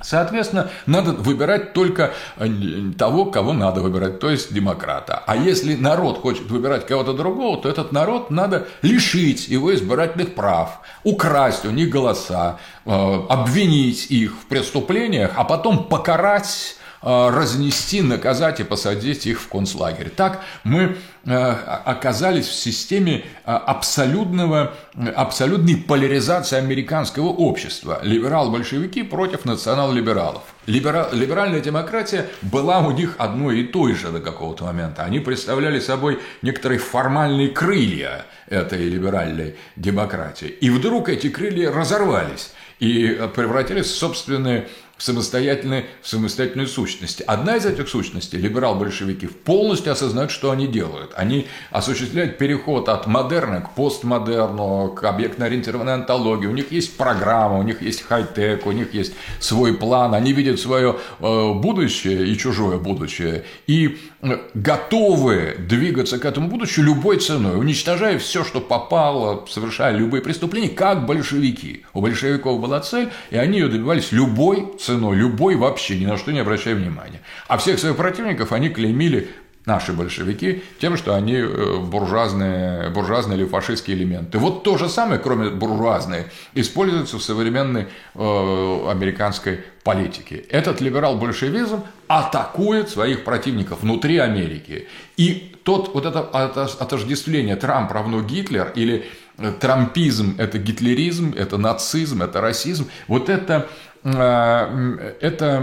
Соответственно, 0.00 0.70
надо 0.86 1.12
выбирать 1.12 1.72
только 1.72 2.12
э, 2.36 2.48
того, 2.96 3.26
кого 3.26 3.52
надо 3.52 3.80
выбирать, 3.80 4.20
то 4.20 4.30
есть 4.30 4.54
демократа. 4.54 5.24
А 5.26 5.36
если 5.36 5.74
народ 5.74 6.20
хочет 6.20 6.48
выбирать 6.50 6.86
кого-то 6.86 7.14
другого, 7.14 7.60
то 7.60 7.68
этот 7.68 7.90
народ 7.90 8.30
надо 8.30 8.68
лишить 8.82 9.48
его 9.48 9.74
избирательных 9.74 10.36
прав, 10.36 10.80
украсть 11.02 11.64
у 11.64 11.70
них 11.70 11.90
голоса, 11.90 12.58
э, 12.84 12.90
обвинить 13.28 14.08
их 14.10 14.34
в 14.34 14.46
преступлениях, 14.46 15.32
а 15.34 15.42
потом 15.42 15.88
покарать 15.88 16.76
разнести, 17.02 18.02
наказать 18.02 18.60
и 18.60 18.64
посадить 18.64 19.26
их 19.26 19.40
в 19.40 19.48
концлагерь. 19.48 20.10
Так 20.10 20.42
мы 20.64 20.96
э, 21.24 21.32
оказались 21.32 22.46
в 22.46 22.54
системе 22.54 23.24
э, 23.44 23.52
абсолютного, 23.52 24.74
абсолютной 25.14 25.76
поляризации 25.76 26.56
американского 26.56 27.28
общества. 27.28 28.00
Либерал-большевики 28.02 29.02
против 29.02 29.44
национал-либералов. 29.44 30.42
Либера, 30.66 31.08
либеральная 31.12 31.60
демократия 31.60 32.28
была 32.42 32.80
у 32.80 32.90
них 32.90 33.14
одной 33.18 33.60
и 33.60 33.64
той 33.64 33.94
же 33.94 34.10
до 34.10 34.20
какого-то 34.20 34.64
момента. 34.64 35.04
Они 35.04 35.20
представляли 35.20 35.80
собой 35.80 36.18
некоторые 36.42 36.78
формальные 36.78 37.48
крылья 37.48 38.26
этой 38.48 38.88
либеральной 38.88 39.56
демократии. 39.76 40.48
И 40.48 40.68
вдруг 40.70 41.08
эти 41.08 41.28
крылья 41.28 41.70
разорвались 41.70 42.52
и 42.80 43.18
превратились 43.34 43.86
в 43.86 43.96
собственные 43.96 44.68
в 44.98 45.02
самостоятельной, 45.02 45.86
в 46.02 46.08
самостоятельной 46.08 46.66
сущности. 46.66 47.22
Одна 47.26 47.56
из 47.56 47.64
этих 47.64 47.88
сущностей, 47.88 48.36
либерал-большевики, 48.38 49.28
полностью 49.28 49.92
осознают, 49.92 50.32
что 50.32 50.50
они 50.50 50.66
делают. 50.66 51.12
Они 51.14 51.46
осуществляют 51.70 52.36
переход 52.36 52.88
от 52.88 53.06
модерна 53.06 53.60
к 53.60 53.74
постмодерну, 53.74 54.88
к 54.88 55.04
объектно-ориентированной 55.04 55.94
антологии. 55.94 56.46
У 56.46 56.52
них 56.52 56.72
есть 56.72 56.96
программа, 56.96 57.58
у 57.58 57.62
них 57.62 57.80
есть 57.80 58.02
хай-тек, 58.02 58.66
у 58.66 58.72
них 58.72 58.92
есть 58.92 59.12
свой 59.38 59.74
план. 59.74 60.14
Они 60.14 60.32
видят 60.32 60.58
свое 60.58 60.96
э, 61.20 61.52
будущее 61.54 62.26
и 62.26 62.36
чужое 62.36 62.78
будущее. 62.78 63.44
И 63.68 63.98
э, 64.22 64.38
готовы 64.54 65.54
двигаться 65.60 66.18
к 66.18 66.24
этому 66.24 66.48
будущему 66.48 66.86
любой 66.86 67.18
ценой, 67.18 67.56
уничтожая 67.56 68.18
все, 68.18 68.42
что 68.42 68.60
попало, 68.60 69.46
совершая 69.48 69.96
любые 69.96 70.22
преступления, 70.22 70.68
как 70.68 71.06
большевики. 71.06 71.84
У 71.94 72.00
большевиков 72.00 72.60
была 72.60 72.80
цель, 72.80 73.10
и 73.30 73.36
они 73.36 73.60
ее 73.60 73.68
добивались 73.68 74.10
любой 74.10 74.72
ценой, 74.78 74.87
любой 74.92 75.56
вообще, 75.56 75.98
ни 75.98 76.06
на 76.06 76.16
что 76.16 76.32
не 76.32 76.40
обращая 76.40 76.74
внимания. 76.74 77.20
А 77.46 77.58
всех 77.58 77.78
своих 77.78 77.96
противников 77.96 78.52
они 78.52 78.68
клеймили 78.68 79.28
наши 79.68 79.92
большевики 79.92 80.62
тем, 80.80 80.96
что 80.96 81.14
они 81.14 81.34
э, 81.34 81.76
буржуазные, 81.80 82.88
буржуазные 82.90 83.38
или 83.38 83.46
фашистские 83.46 83.96
элементы. 83.96 84.38
Вот 84.38 84.62
то 84.62 84.78
же 84.78 84.88
самое, 84.88 85.20
кроме 85.20 85.50
буржуазной, 85.50 86.24
используется 86.54 87.18
в 87.18 87.22
современной 87.22 87.86
э, 88.14 88.90
американской 88.90 89.60
политике. 89.84 90.36
Этот 90.36 90.80
либерал-большевизм 90.80 91.84
атакует 92.08 92.88
своих 92.88 93.24
противников 93.24 93.82
внутри 93.82 94.16
Америки. 94.18 94.88
И 95.18 95.54
тот 95.64 95.94
вот 95.94 96.06
это 96.06 96.20
отождествление 96.20 97.56
Трамп 97.56 97.92
равно 97.92 98.22
Гитлер 98.22 98.72
или 98.74 99.04
трампизм– 99.60 100.34
это 100.38 100.58
гитлеризм, 100.58 101.32
это 101.36 101.58
нацизм, 101.58 102.22
это 102.22 102.40
расизм. 102.40 102.88
Вот 103.06 103.28
это 103.28 103.68
это 104.16 105.62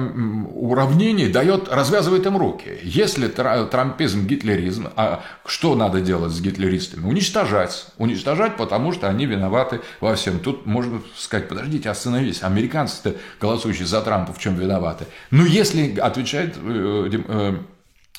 уравнение 0.53 1.29
дает, 1.29 1.69
развязывает 1.69 2.25
им 2.25 2.37
руки. 2.37 2.79
Если 2.83 3.27
трампизм, 3.27 4.25
гитлеризм, 4.25 4.89
а 4.95 5.23
что 5.45 5.75
надо 5.75 6.01
делать 6.01 6.31
с 6.31 6.41
гитлеристами? 6.41 7.05
Уничтожать. 7.05 7.87
Уничтожать, 7.97 8.57
потому 8.57 8.91
что 8.91 9.07
они 9.07 9.25
виноваты 9.25 9.81
во 10.01 10.15
всем. 10.15 10.39
Тут 10.39 10.65
можно 10.65 11.01
сказать, 11.15 11.47
подождите, 11.47 11.89
остановись, 11.89 12.43
американцы-то, 12.43 13.15
голосующие 13.39 13.87
за 13.87 14.01
Трампа, 14.01 14.33
в 14.33 14.39
чем 14.39 14.55
виноваты? 14.55 15.05
Ну, 15.31 15.45
если, 15.45 15.97
отвечает 15.99 16.55
э, 16.57 17.09
э, 17.27 17.45
Э, 17.45 17.57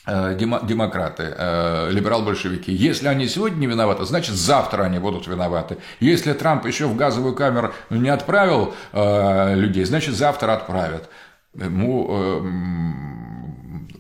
демократы, 0.06 1.34
э, 1.36 1.90
либерал-большевики. 1.90 2.72
Если 2.72 3.08
они 3.08 3.26
сегодня 3.28 3.58
не 3.58 3.66
виноваты, 3.66 4.04
значит 4.04 4.36
завтра 4.36 4.84
они 4.84 4.98
будут 4.98 5.26
виноваты. 5.26 5.78
Если 5.98 6.32
Трамп 6.32 6.66
еще 6.66 6.86
в 6.86 6.96
газовую 6.96 7.34
камеру 7.34 7.72
не 7.90 8.08
отправил 8.08 8.74
э, 8.92 9.54
людей, 9.56 9.84
значит 9.84 10.14
завтра 10.14 10.54
отправят. 10.54 11.08
Ему 11.54 12.42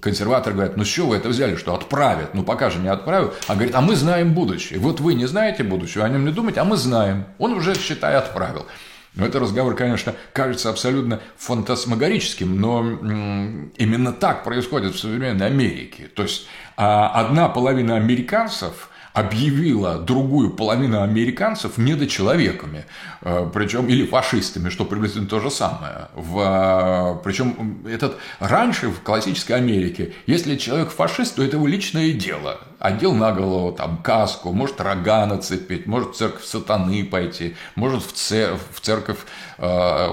консерваторы 0.00 0.54
говорят, 0.54 0.76
ну 0.76 0.84
с 0.84 0.88
чего 0.88 1.08
вы 1.08 1.16
это 1.16 1.28
взяли, 1.28 1.56
что 1.56 1.74
отправят? 1.74 2.34
Ну 2.34 2.44
пока 2.44 2.70
же 2.70 2.78
не 2.78 2.88
отправят. 2.88 3.34
А 3.48 3.54
говорит, 3.54 3.74
а 3.74 3.80
мы 3.80 3.96
знаем 3.96 4.34
будущее. 4.34 4.78
Вот 4.78 5.00
вы 5.00 5.14
не 5.14 5.26
знаете 5.26 5.64
будущее, 5.64 6.04
о 6.04 6.08
нем 6.08 6.24
не 6.24 6.32
думаете, 6.32 6.60
а 6.60 6.64
мы 6.64 6.76
знаем. 6.76 7.24
Он 7.38 7.52
уже, 7.52 7.74
считай, 7.74 8.14
отправил. 8.14 8.66
Но 9.16 9.24
этот 9.24 9.42
разговор, 9.42 9.74
конечно, 9.74 10.14
кажется 10.32 10.70
абсолютно 10.70 11.20
фантасмагорическим, 11.36 12.60
но 12.60 12.80
именно 13.76 14.12
так 14.12 14.44
происходит 14.44 14.94
в 14.94 14.98
современной 14.98 15.46
Америке. 15.46 16.08
То 16.14 16.22
есть 16.22 16.46
а, 16.76 17.08
одна 17.08 17.48
половина 17.48 17.96
американцев– 17.96 18.90
объявила 19.16 19.98
другую 19.98 20.50
половину 20.50 21.00
американцев 21.00 21.78
недочеловеками, 21.78 22.84
э, 23.22 23.50
причем 23.50 23.86
или 23.88 24.04
фашистами, 24.04 24.68
что 24.68 24.84
приблизительно 24.84 25.26
то 25.26 25.40
же 25.40 25.50
самое. 25.50 26.08
В, 26.14 26.38
э, 26.38 27.24
причем 27.24 27.78
этот 27.86 28.18
раньше 28.40 28.90
в 28.90 29.00
классической 29.00 29.52
Америке, 29.52 30.12
если 30.26 30.56
человек 30.56 30.90
фашист, 30.90 31.36
то 31.36 31.42
это 31.42 31.56
его 31.56 31.66
личное 31.66 32.12
дело. 32.12 32.60
Одел 32.78 33.14
на 33.14 33.32
голову 33.32 33.72
там 33.72 33.96
каску, 34.02 34.52
может 34.52 34.82
рога 34.82 35.24
нацепить, 35.24 35.86
может 35.86 36.10
в 36.10 36.16
церковь 36.16 36.44
сатаны 36.44 37.02
пойти, 37.06 37.56
может 37.74 38.02
в, 38.04 38.12
цер 38.12 38.58
в 38.74 38.80
церковь 38.80 39.20
э, 39.56 40.08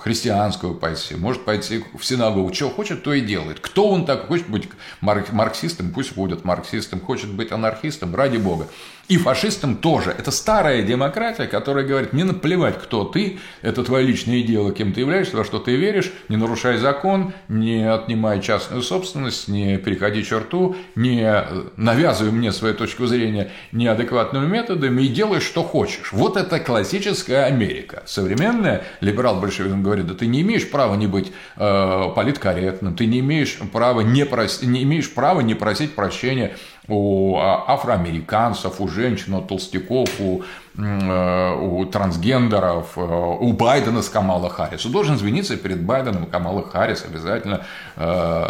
христианскую 0.00 0.76
пойти, 0.76 1.14
может 1.14 1.44
пойти 1.44 1.84
в 1.94 2.02
синагогу, 2.02 2.54
что 2.54 2.70
хочет, 2.70 3.02
то 3.02 3.12
и 3.12 3.20
делает. 3.20 3.60
Кто 3.60 3.90
он 3.90 4.06
так 4.06 4.28
хочет 4.28 4.48
быть 4.48 4.66
марксистом, 5.02 5.90
пусть 5.90 6.14
будет 6.14 6.46
марксистом, 6.46 7.00
хочет 7.00 7.30
быть 7.30 7.52
анархистом, 7.52 8.14
ради 8.14 8.45
Бога. 8.46 8.68
И 9.08 9.18
фашистам 9.18 9.76
тоже. 9.76 10.10
Это 10.10 10.32
старая 10.32 10.82
демократия, 10.82 11.46
которая 11.46 11.86
говорит, 11.86 12.12
не 12.12 12.24
наплевать, 12.24 12.76
кто 12.82 13.04
ты, 13.04 13.38
это 13.62 13.84
твое 13.84 14.04
личное 14.04 14.42
дело, 14.42 14.72
кем 14.72 14.92
ты 14.92 15.00
являешься, 15.00 15.36
во 15.36 15.44
что 15.44 15.60
ты 15.60 15.76
веришь, 15.76 16.12
не 16.28 16.36
нарушай 16.36 16.78
закон, 16.78 17.32
не 17.48 17.88
отнимай 17.88 18.40
частную 18.40 18.82
собственность, 18.82 19.46
не 19.46 19.78
переходи 19.78 20.24
черту, 20.24 20.74
не 20.96 21.44
навязывай 21.76 22.32
мне 22.32 22.50
свою 22.50 22.74
точку 22.74 23.06
зрения 23.06 23.52
неадекватными 23.70 24.46
методами 24.46 25.02
и 25.02 25.08
делай, 25.08 25.38
что 25.40 25.62
хочешь. 25.62 26.12
Вот 26.12 26.36
это 26.36 26.58
классическая 26.58 27.44
Америка. 27.44 28.02
Современная 28.06 28.82
либерал-большевизм 29.00 29.82
говорит, 29.84 30.08
да 30.08 30.14
ты 30.14 30.26
не 30.26 30.40
имеешь 30.40 30.68
права 30.68 30.96
не 30.96 31.06
быть 31.06 31.32
э, 31.56 32.02
политкорректным, 32.16 32.96
ты 32.96 33.06
не 33.06 33.20
имеешь 33.20 33.56
права 33.72 34.00
не, 34.00 34.24
прос... 34.26 34.62
не 34.62 34.82
имеешь 34.82 35.12
права 35.14 35.42
не 35.42 35.54
просить 35.54 35.94
прощения 35.94 36.56
у 36.88 37.36
а, 37.36 37.64
афроамериканцев, 37.68 38.80
у 38.80 38.88
женщин, 38.88 39.34
у 39.34 39.42
толстяков, 39.42 40.08
у 40.20 40.42
у 40.78 41.86
трансгендеров, 41.86 42.92
э, 42.96 43.00
у 43.00 43.52
Байдена 43.54 44.02
с 44.02 44.08
Камала 44.08 44.50
Харрис. 44.50 44.84
Он 44.84 44.92
должен 44.92 45.14
извиниться 45.14 45.56
перед 45.56 45.82
Байденом 45.82 46.24
и 46.24 46.30
Камала 46.30 46.62
Харрис 46.62 47.04
обязательно, 47.04 47.64
э, 47.96 48.46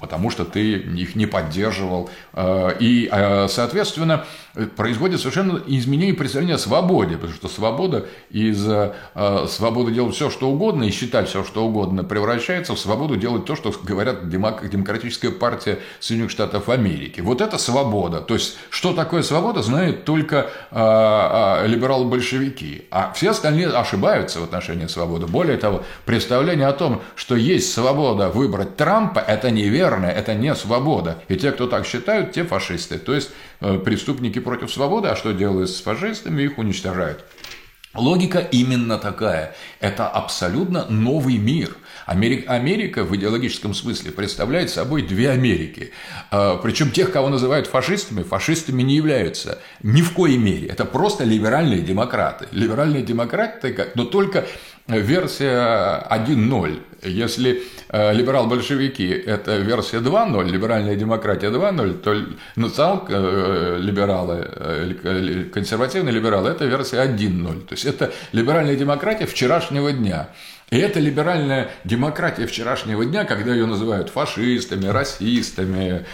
потому 0.00 0.30
что 0.30 0.44
ты 0.44 0.72
их 0.72 1.16
не 1.16 1.26
поддерживал. 1.26 2.10
И, 2.80 3.10
соответственно, 3.48 4.24
производит 4.76 5.20
совершенно 5.20 5.60
изменение 5.66 6.14
представления 6.14 6.54
о 6.54 6.58
свободе, 6.58 7.14
потому 7.14 7.32
что 7.32 7.48
свобода 7.48 8.06
из 8.30 8.68
свободы 9.48 9.92
делать 9.92 10.14
все, 10.14 10.30
что 10.30 10.50
угодно 10.50 10.84
и 10.84 10.90
считать 10.90 11.28
все, 11.28 11.44
что 11.44 11.64
угодно, 11.64 12.04
превращается 12.04 12.74
в 12.74 12.78
свободу 12.78 13.16
делать 13.16 13.44
то, 13.44 13.56
что 13.56 13.72
говорят 13.82 14.28
Демократическая 14.28 15.30
партия 15.30 15.78
Соединенных 16.00 16.30
Штатов 16.30 16.68
Америки. 16.68 17.20
Вот 17.20 17.40
это 17.40 17.58
свобода. 17.58 18.20
То 18.20 18.34
есть, 18.34 18.56
что 18.70 18.92
такое 18.92 19.22
свобода, 19.22 19.62
знает 19.62 20.04
только 20.04 20.50
либералы-большевики, 21.66 22.86
а 22.90 23.12
все 23.14 23.30
остальные 23.30 23.68
ошибаются 23.68 24.40
в 24.40 24.44
отношении 24.44 24.86
свободы. 24.86 25.26
Более 25.26 25.56
того, 25.56 25.84
представление 26.04 26.66
о 26.66 26.72
том, 26.72 27.02
что 27.16 27.36
есть 27.36 27.72
свобода 27.72 28.28
выбрать 28.28 28.76
Трампа, 28.76 29.18
это 29.18 29.50
неверно, 29.50 30.06
это 30.06 30.34
не 30.34 30.54
свобода. 30.54 31.18
И 31.28 31.36
те, 31.36 31.52
кто 31.52 31.66
так 31.66 31.86
считают, 31.86 32.32
те 32.32 32.44
фашисты. 32.44 32.98
То 32.98 33.14
есть 33.14 33.30
э, 33.60 33.78
преступники 33.78 34.38
против 34.38 34.72
свободы, 34.72 35.08
а 35.08 35.16
что 35.16 35.32
делают 35.32 35.70
с 35.70 35.80
фашистами, 35.80 36.42
их 36.42 36.58
уничтожают. 36.58 37.24
Логика 37.94 38.40
именно 38.40 38.98
такая. 38.98 39.54
Это 39.78 40.08
абсолютно 40.08 40.86
новый 40.88 41.38
мир. 41.38 41.76
Америка, 42.06 42.52
Америка 42.52 43.04
в 43.04 43.14
идеологическом 43.16 43.74
смысле 43.74 44.12
представляет 44.12 44.70
собой 44.70 45.02
две 45.02 45.30
Америки. 45.30 45.92
А, 46.30 46.56
Причем 46.56 46.90
тех, 46.90 47.12
кого 47.12 47.28
называют 47.28 47.66
фашистами, 47.66 48.22
фашистами 48.22 48.82
не 48.82 48.96
являются 48.96 49.58
ни 49.82 50.02
в 50.02 50.12
коей 50.12 50.38
мере. 50.38 50.68
Это 50.68 50.84
просто 50.84 51.24
либеральные 51.24 51.80
демократы. 51.80 52.46
Либеральные 52.52 53.02
демократы, 53.02 53.92
но 53.94 54.04
только 54.04 54.46
версия 54.86 56.06
1.0. 56.10 56.80
Если 57.02 57.62
э, 57.88 58.12
либерал-большевики– 58.12 59.08
это 59.26 59.56
версия 59.58 59.98
2.0, 59.98 60.48
либеральная 60.48 60.96
демократия 60.96 61.48
2.0, 61.48 61.94
то 62.00 62.14
национал-либералы, 62.56 64.48
э, 64.50 64.94
э, 65.02 65.44
консервативные 65.52 66.12
либералы– 66.12 66.50
это 66.50 66.64
версия 66.66 66.98
1.0. 66.98 67.66
То 67.66 67.74
есть, 67.74 67.84
это 67.84 68.12
либеральная 68.32 68.76
демократия 68.76 69.26
вчерашнего 69.26 69.92
дня. 69.92 70.28
И 70.70 70.78
эта 70.78 70.98
либеральная 70.98 71.70
демократия 71.84 72.46
вчерашнего 72.46 73.04
дня, 73.04 73.24
когда 73.24 73.52
ее 73.52 73.66
называют 73.66 74.08
фашистами, 74.08 74.86
расистами, 74.86 76.06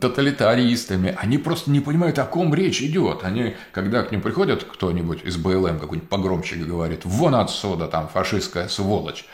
тоталитаристами, 0.00 1.16
они 1.18 1.38
просто 1.38 1.70
не 1.70 1.80
понимают, 1.80 2.18
о 2.18 2.24
ком 2.24 2.54
речь 2.54 2.82
идет. 2.82 3.24
Они, 3.24 3.56
когда 3.72 4.02
к 4.02 4.12
ним 4.12 4.20
приходят 4.20 4.64
кто-нибудь 4.64 5.24
из 5.24 5.36
БЛМ, 5.36 5.80
какой-нибудь 5.80 6.08
погромщик 6.08 6.66
говорит, 6.66 7.00
вон 7.04 7.34
отсюда, 7.34 7.88
там, 7.88 8.08
фашистская 8.08 8.68
сволочь, 8.68 9.24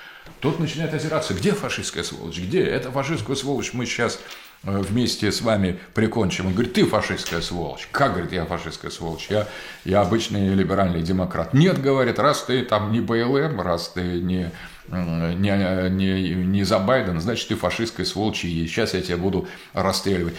тот 0.41 0.59
начинает 0.61 0.95
озираться, 0.95 1.35
где 1.35 1.53
фашистская 1.53 2.05
сволочь, 2.05 2.39
где? 2.39 2.63
Это 2.63 2.91
фашистскую 2.91 3.37
сволочь 3.37 3.73
мы 3.73 3.87
сейчас 3.87 4.21
вместе 4.65 5.31
с 5.31 5.43
вами 5.43 5.79
прикончим. 5.95 6.47
Он 6.47 6.53
говорит, 6.53 6.73
ты 6.73 6.85
фашистская 6.87 7.41
сволочь. 7.41 7.89
Как, 7.91 8.13
говорит, 8.13 8.33
я 8.33 8.45
фашистская 8.47 8.91
сволочь? 8.91 9.29
Я, 9.31 9.47
я 9.85 10.01
обычный 10.01 10.55
либеральный 10.55 11.03
демократ. 11.03 11.55
Нет, 11.55 11.81
говорит, 11.81 12.19
раз 12.19 12.43
ты 12.43 12.63
там 12.63 12.93
не 12.93 13.01
БЛМ, 13.01 13.61
раз 13.61 13.91
ты 13.91 14.03
не, 14.03 14.51
не, 14.89 15.89
не, 15.91 16.35
не 16.35 16.65
за 16.65 16.79
Байден, 16.79 17.21
значит, 17.21 17.49
ты 17.49 17.57
фашистская 17.57 18.07
сволочь, 18.07 18.45
и 18.45 18.67
сейчас 18.67 18.95
я 18.95 19.03
тебя 19.03 19.17
буду 19.17 19.49
расстреливать. 19.73 20.35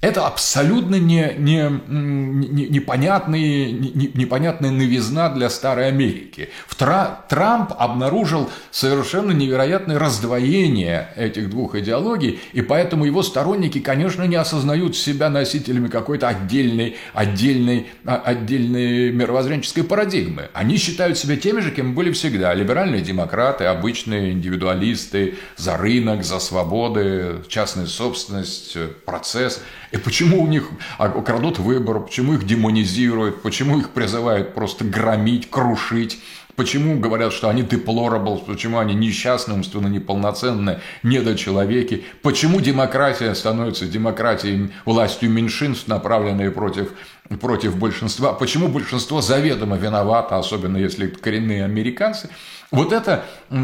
Это 0.00 0.26
абсолютно 0.26 0.94
не, 0.94 1.34
не, 1.36 1.68
не, 1.88 2.68
непонятный, 2.68 3.70
не, 3.70 4.10
непонятная 4.14 4.70
новизна 4.70 5.28
для 5.28 5.50
Старой 5.50 5.88
Америки. 5.88 6.48
В 6.66 6.74
Тра, 6.74 7.26
Трамп 7.28 7.72
обнаружил 7.78 8.48
совершенно 8.70 9.32
невероятное 9.32 9.98
раздвоение 9.98 11.08
этих 11.16 11.50
двух 11.50 11.74
идеологий, 11.74 12.40
и 12.54 12.62
поэтому 12.62 13.04
его 13.04 13.22
сторонники, 13.22 13.78
конечно, 13.78 14.22
не 14.22 14.36
осознают 14.36 14.96
себя 14.96 15.28
носителями 15.28 15.88
какой-то 15.88 16.28
отдельной, 16.28 16.96
отдельной, 17.12 17.88
а, 18.06 18.22
отдельной 18.24 19.12
мировоззренческой 19.12 19.84
парадигмы. 19.84 20.48
Они 20.54 20.78
считают 20.78 21.18
себя 21.18 21.36
теми 21.36 21.60
же, 21.60 21.72
кем 21.72 21.94
были 21.94 22.10
всегда. 22.12 22.54
Либеральные 22.54 23.02
демократы, 23.02 23.64
обычные 23.64 24.32
индивидуалисты, 24.32 25.34
за 25.58 25.76
рынок, 25.76 26.24
за 26.24 26.38
свободы, 26.38 27.42
частная 27.48 27.84
собственность, 27.84 28.78
процесс– 29.04 29.62
и 29.92 29.96
почему 29.96 30.42
у 30.42 30.46
них 30.46 30.68
а, 30.98 31.08
крадут 31.08 31.58
выбор, 31.58 32.00
почему 32.00 32.34
их 32.34 32.46
демонизируют, 32.46 33.42
почему 33.42 33.78
их 33.78 33.90
призывают 33.90 34.54
просто 34.54 34.84
громить, 34.84 35.50
крушить, 35.50 36.20
Почему 36.60 36.98
говорят, 36.98 37.32
что 37.32 37.48
они 37.48 37.62
deplorable, 37.62 38.44
почему 38.44 38.80
они 38.80 38.92
несчастны, 38.92 39.54
умственно 39.54 39.86
неполноценные, 39.86 40.80
недочеловеки? 41.02 42.04
Почему 42.20 42.60
демократия 42.60 43.34
становится 43.34 43.86
демократией, 43.86 44.70
властью 44.84 45.30
меньшинств, 45.30 45.88
направленной 45.88 46.50
против, 46.50 46.92
против 47.40 47.78
большинства? 47.78 48.34
Почему 48.34 48.68
большинство 48.68 49.22
заведомо 49.22 49.78
виновато, 49.78 50.36
особенно 50.36 50.76
если 50.76 51.06
коренные 51.06 51.64
американцы? 51.64 52.28
Вот 52.70 52.92
это 52.92 53.24
э, 53.50 53.56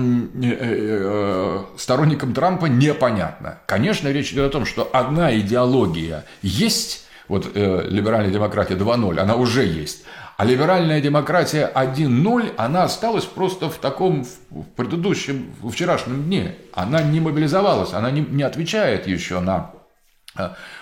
э, 0.42 1.64
сторонникам 1.76 2.34
Трампа 2.34 2.66
непонятно. 2.66 3.58
Конечно, 3.66 4.08
речь 4.08 4.32
идет 4.32 4.46
о 4.46 4.50
том, 4.50 4.66
что 4.66 4.88
одна 4.92 5.36
идеология 5.38 6.24
есть, 6.42 7.06
вот 7.28 7.50
э, 7.54 7.86
либеральная 7.88 8.32
демократия 8.32 8.74
2.0, 8.74 9.18
она 9.20 9.36
уже 9.36 9.64
есть, 9.64 10.02
а 10.36 10.44
либеральная 10.44 11.00
демократия 11.00 11.70
1.0, 11.72 12.54
она 12.56 12.82
осталась 12.82 13.24
просто 13.24 13.70
в 13.70 13.76
таком 13.76 14.26
в 14.50 14.64
предыдущем, 14.74 15.52
в 15.62 15.70
вчерашнем 15.70 16.24
дне. 16.24 16.56
Она 16.72 17.00
не 17.02 17.20
мобилизовалась, 17.20 17.92
она 17.92 18.10
не, 18.10 18.20
не 18.22 18.42
отвечает 18.42 19.06
еще 19.06 19.38
на 19.38 19.70
Э, 19.70 19.75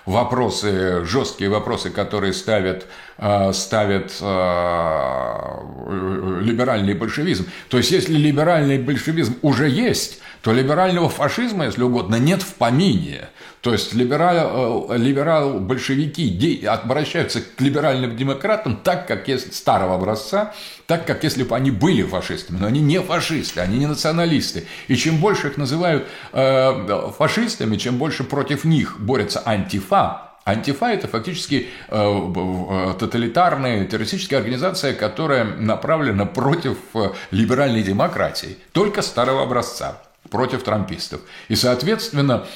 вопросы, 0.06 1.04
жесткие 1.04 1.50
вопросы, 1.50 1.90
которые 1.90 2.32
ставят, 2.32 2.86
э, 3.18 3.52
ставят 3.52 4.16
э, 4.20 5.34
либеральный 6.40 6.94
большевизм. 6.94 7.46
То 7.68 7.78
есть, 7.78 7.90
если 7.90 8.14
либеральный 8.14 8.78
большевизм 8.78 9.36
уже 9.42 9.68
есть, 9.68 10.20
то 10.42 10.52
либерального 10.52 11.08
фашизма, 11.08 11.64
если 11.64 11.82
угодно, 11.82 12.16
нет 12.16 12.42
в 12.42 12.54
помине. 12.54 13.28
То 13.64 13.72
есть 13.72 13.94
либерал, 13.94 14.92
либерал 14.94 15.58
большевики 15.58 16.66
обращаются 16.66 17.40
к 17.40 17.58
либеральным 17.62 18.14
демократам 18.14 18.76
так, 18.76 19.08
как 19.08 19.26
если 19.26 19.52
старого 19.52 19.94
образца, 19.94 20.52
так, 20.86 21.06
как 21.06 21.24
если 21.24 21.44
бы 21.44 21.56
они 21.56 21.70
были 21.70 22.02
фашистами. 22.02 22.58
Но 22.58 22.66
они 22.66 22.82
не 22.82 23.00
фашисты, 23.00 23.60
они 23.60 23.78
не 23.78 23.86
националисты. 23.86 24.66
И 24.88 24.96
чем 24.96 25.16
больше 25.16 25.46
их 25.48 25.56
называют 25.56 26.06
э, 26.34 27.10
фашистами, 27.16 27.76
чем 27.76 27.96
больше 27.96 28.24
против 28.24 28.64
них 28.64 29.00
борется 29.00 29.42
антифа, 29.46 30.30
Антифа– 30.44 30.86
это 30.92 31.08
фактически 31.08 31.68
э, 31.88 31.96
э, 31.96 32.94
тоталитарная 32.98 33.86
террористическая 33.86 34.40
организация, 34.40 34.92
которая 34.92 35.44
направлена 35.44 36.26
против 36.26 36.76
э, 36.92 37.12
либеральной 37.30 37.82
демократии, 37.82 38.58
только 38.72 39.00
старого 39.00 39.42
образца 39.42 40.02
против 40.30 40.62
трампистов. 40.62 41.20
И, 41.48 41.54
соответственно, 41.56 42.46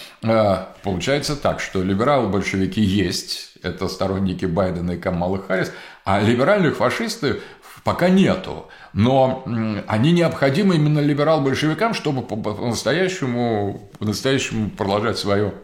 получается 0.82 1.36
так, 1.36 1.60
что 1.60 1.82
либералы-большевики 1.82 2.80
есть, 2.80 3.52
это 3.62 3.88
сторонники 3.88 4.46
Байдена 4.46 4.92
и 4.92 4.98
Камалы 4.98 5.40
Харрис, 5.40 5.72
а 6.04 6.20
либеральных 6.20 6.76
фашистов 6.76 7.36
пока 7.84 8.08
нету. 8.08 8.68
Но 8.92 9.44
они 9.86 10.12
необходимы 10.12 10.76
именно 10.76 10.98
либерал-большевикам, 11.00 11.94
чтобы 11.94 12.22
по-настоящему, 12.22 13.90
по-настоящему 13.98 14.70
продолжать 14.70 15.18
свою 15.18 15.54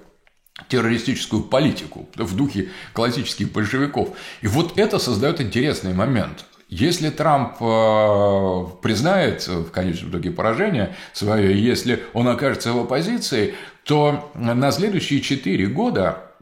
террористическую 0.69 1.43
политику 1.43 2.09
в 2.15 2.37
духе 2.37 2.69
классических 2.93 3.51
большевиков. 3.51 4.17
И 4.41 4.47
вот 4.47 4.79
это 4.79 4.99
создает 4.99 5.41
интересный 5.41 5.95
момент. 5.95 6.45
Если 6.77 7.11
Трамп 7.11 7.55
э, 7.61 8.65
признает 8.83 9.47
в 9.47 9.71
конечном 9.71 10.11
итоге 10.11 10.33
поражение 10.33 10.97
свое, 11.13 11.57
если 11.57 12.03
он 12.15 12.27
окажется 12.27 12.73
в 12.73 12.81
оппозиции, 12.81 13.55
то 13.85 14.33
на 14.35 14.73
следующие 14.73 15.21
четыре 15.21 15.69
года 15.69 16.33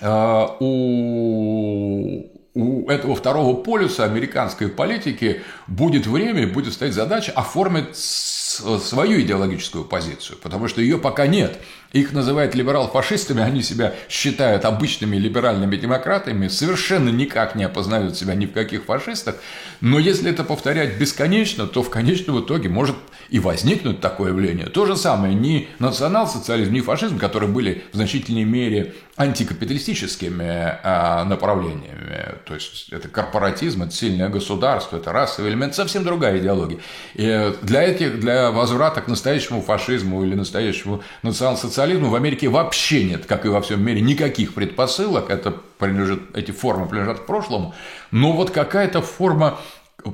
э, 0.00 0.46
у 0.60 2.38
у 2.54 2.88
этого 2.88 3.14
второго 3.14 3.62
полюса 3.62 4.04
американской 4.04 4.68
политики 4.68 5.42
будет 5.68 6.06
время, 6.06 6.48
будет 6.48 6.72
стоять 6.72 6.94
задача 6.94 7.30
оформить 7.32 7.94
свою 7.94 9.20
идеологическую 9.20 9.84
позицию, 9.84 10.38
потому 10.42 10.66
что 10.66 10.80
ее 10.80 10.98
пока 10.98 11.26
нет. 11.26 11.60
Их 11.92 12.12
называют 12.12 12.54
либерал-фашистами, 12.54 13.42
они 13.42 13.62
себя 13.62 13.94
считают 14.10 14.66
обычными 14.66 15.16
либеральными 15.16 15.76
демократами, 15.76 16.48
совершенно 16.48 17.08
никак 17.08 17.54
не 17.54 17.64
опознают 17.64 18.16
себя 18.16 18.34
ни 18.34 18.44
в 18.44 18.52
каких 18.52 18.84
фашистах. 18.84 19.36
Но 19.80 19.98
если 19.98 20.30
это 20.30 20.44
повторять 20.44 20.98
бесконечно, 20.98 21.66
то 21.66 21.82
в 21.82 21.88
конечном 21.88 22.44
итоге 22.44 22.68
может 22.68 22.96
и 23.30 23.38
возникнуть 23.40 24.00
такое 24.00 24.30
явление. 24.30 24.66
То 24.66 24.84
же 24.84 24.96
самое 24.96 25.34
ни 25.34 25.68
национал-социализм, 25.78 26.72
ни 26.72 26.80
фашизм, 26.80 27.18
которые 27.18 27.50
были 27.50 27.84
в 27.92 27.96
значительной 27.96 28.44
мере 28.44 28.94
антикапиталистическими 29.16 30.78
а, 30.82 31.24
направлениями. 31.24 32.36
То 32.44 32.54
есть 32.54 32.88
это 32.90 33.08
корпоратизм, 33.08 33.82
это 33.82 33.92
сильное 33.92 34.28
государство, 34.28 34.96
это 34.96 35.12
расовый 35.12 35.50
элемент, 35.50 35.74
совсем 35.74 36.04
другая 36.04 36.38
идеология. 36.38 36.78
И 37.14 37.52
для 37.62 37.82
этих, 37.82 38.20
для 38.20 38.50
возврата 38.50 39.00
к 39.00 39.08
настоящему 39.08 39.60
фашизму 39.60 40.24
или 40.24 40.34
настоящему 40.34 41.02
национал-социализму 41.22 41.77
в 41.86 42.14
Америке 42.14 42.48
вообще 42.48 43.04
нет, 43.04 43.26
как 43.26 43.46
и 43.46 43.48
во 43.48 43.60
всем 43.60 43.84
мире, 43.84 44.00
никаких 44.00 44.54
предпосылок. 44.54 45.30
Это 45.30 45.54
принадлежит, 45.78 46.22
эти 46.34 46.50
формы 46.50 46.86
принадлежат 46.86 47.26
прошлому. 47.26 47.74
Но 48.10 48.32
вот 48.32 48.50
какая-то 48.50 49.02
форма 49.02 49.58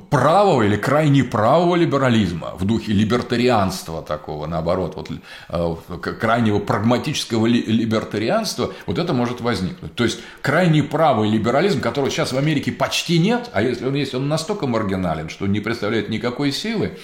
правого 0.09 0.63
или 0.63 0.77
крайне 0.77 1.23
правого 1.23 1.75
либерализма, 1.75 2.55
в 2.57 2.65
духе 2.65 2.91
либертарианства 2.91 4.01
такого, 4.01 4.47
наоборот, 4.47 4.95
вот, 4.95 5.09
э, 5.49 5.97
крайнего 6.19 6.59
прагматического 6.59 7.45
либертарианства, 7.45 8.73
вот 8.87 8.97
это 8.97 9.13
может 9.13 9.41
возникнуть. 9.41 9.93
То 9.93 10.03
есть 10.03 10.19
крайне 10.41 10.81
правый 10.83 11.29
либерализм, 11.29 11.81
которого 11.81 12.09
сейчас 12.09 12.33
в 12.33 12.37
Америке 12.37 12.71
почти 12.71 13.19
нет, 13.19 13.49
а 13.53 13.61
если 13.61 13.85
он 13.85 13.93
есть, 13.93 14.15
он 14.15 14.27
настолько 14.27 14.65
маргинален, 14.65 15.29
что 15.29 15.45
не 15.45 15.59
представляет 15.59 16.09
никакой 16.09 16.51
силы, 16.51 16.97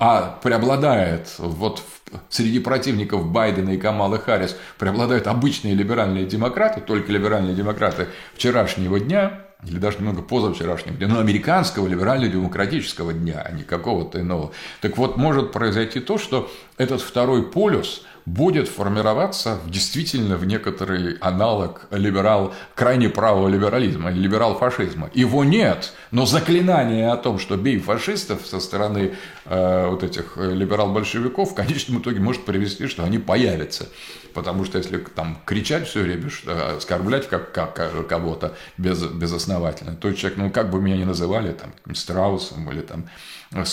а 0.00 0.38
преобладает 0.42 1.34
вот 1.36 1.82
среди 2.30 2.58
противников 2.58 3.26
Байдена 3.26 3.70
и 3.70 3.76
Камалы 3.76 4.18
Харрис 4.18 4.56
преобладают 4.78 5.26
обычные 5.26 5.74
либеральные 5.74 6.24
демократы, 6.24 6.80
только 6.80 7.12
либеральные 7.12 7.54
демократы 7.54 8.08
вчерашнего 8.34 8.98
дня, 8.98 9.42
или 9.62 9.76
даже 9.76 9.98
немного 9.98 10.22
позавчерашнего 10.22 10.96
дня, 10.96 11.06
но 11.06 11.20
американского 11.20 11.86
либерально-демократического 11.86 13.12
дня, 13.12 13.42
а 13.44 13.52
не 13.52 13.62
какого-то 13.62 14.20
иного. 14.20 14.52
Так 14.80 14.96
вот, 14.96 15.18
может 15.18 15.52
произойти 15.52 16.00
то, 16.00 16.16
что 16.16 16.50
этот 16.78 17.02
второй 17.02 17.42
полюс 17.42 18.02
будет 18.26 18.68
формироваться 18.68 19.58
действительно 19.66 20.36
в 20.36 20.44
некоторый 20.44 21.16
аналог 21.20 21.86
либерал, 21.90 22.54
крайне 22.74 23.08
правого 23.08 23.48
либерализма, 23.48 24.10
либерал-фашизма. 24.10 25.10
Его 25.14 25.44
нет, 25.44 25.92
но 26.10 26.26
заклинание 26.26 27.10
о 27.10 27.16
том, 27.16 27.38
что 27.38 27.56
бей 27.56 27.78
фашистов 27.78 28.46
со 28.46 28.60
стороны 28.60 29.14
э, 29.44 29.86
вот 29.88 30.02
этих 30.02 30.36
либерал-большевиков 30.36 31.52
в 31.52 31.54
конечном 31.54 32.00
итоге 32.00 32.20
может 32.20 32.44
привести, 32.44 32.86
что 32.86 33.04
они 33.04 33.18
появятся. 33.18 33.88
Потому 34.32 34.64
что 34.64 34.78
если 34.78 34.98
там 34.98 35.38
кричать 35.44 35.88
все 35.88 36.02
время, 36.02 36.30
что, 36.30 36.76
оскорблять 36.76 37.28
как, 37.28 37.52
как 37.52 38.06
кого-то 38.08 38.56
без, 38.78 39.02
безосновательно, 39.02 39.96
то 39.96 40.12
человек, 40.12 40.38
ну 40.38 40.50
как 40.50 40.70
бы 40.70 40.80
меня 40.80 40.96
ни 40.96 41.04
называли, 41.04 41.52
там, 41.52 41.72
страусом 41.94 42.70
или 42.70 42.80
там 42.80 43.08
э, 43.52 43.64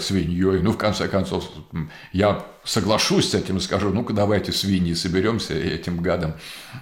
свиньей, 0.00 0.60
ну 0.62 0.72
в 0.72 0.78
конце 0.78 1.08
концов 1.08 1.44
я 2.12 2.44
соглашусь 2.64 3.30
с 3.30 3.34
этим 3.34 3.56
и 3.56 3.60
скажу, 3.60 3.90
ну-ка 3.90 4.12
давайте 4.12 4.52
свиньи 4.52 4.94
соберемся 4.94 5.58
и 5.58 5.68
этим 5.68 6.00
гадам 6.00 6.34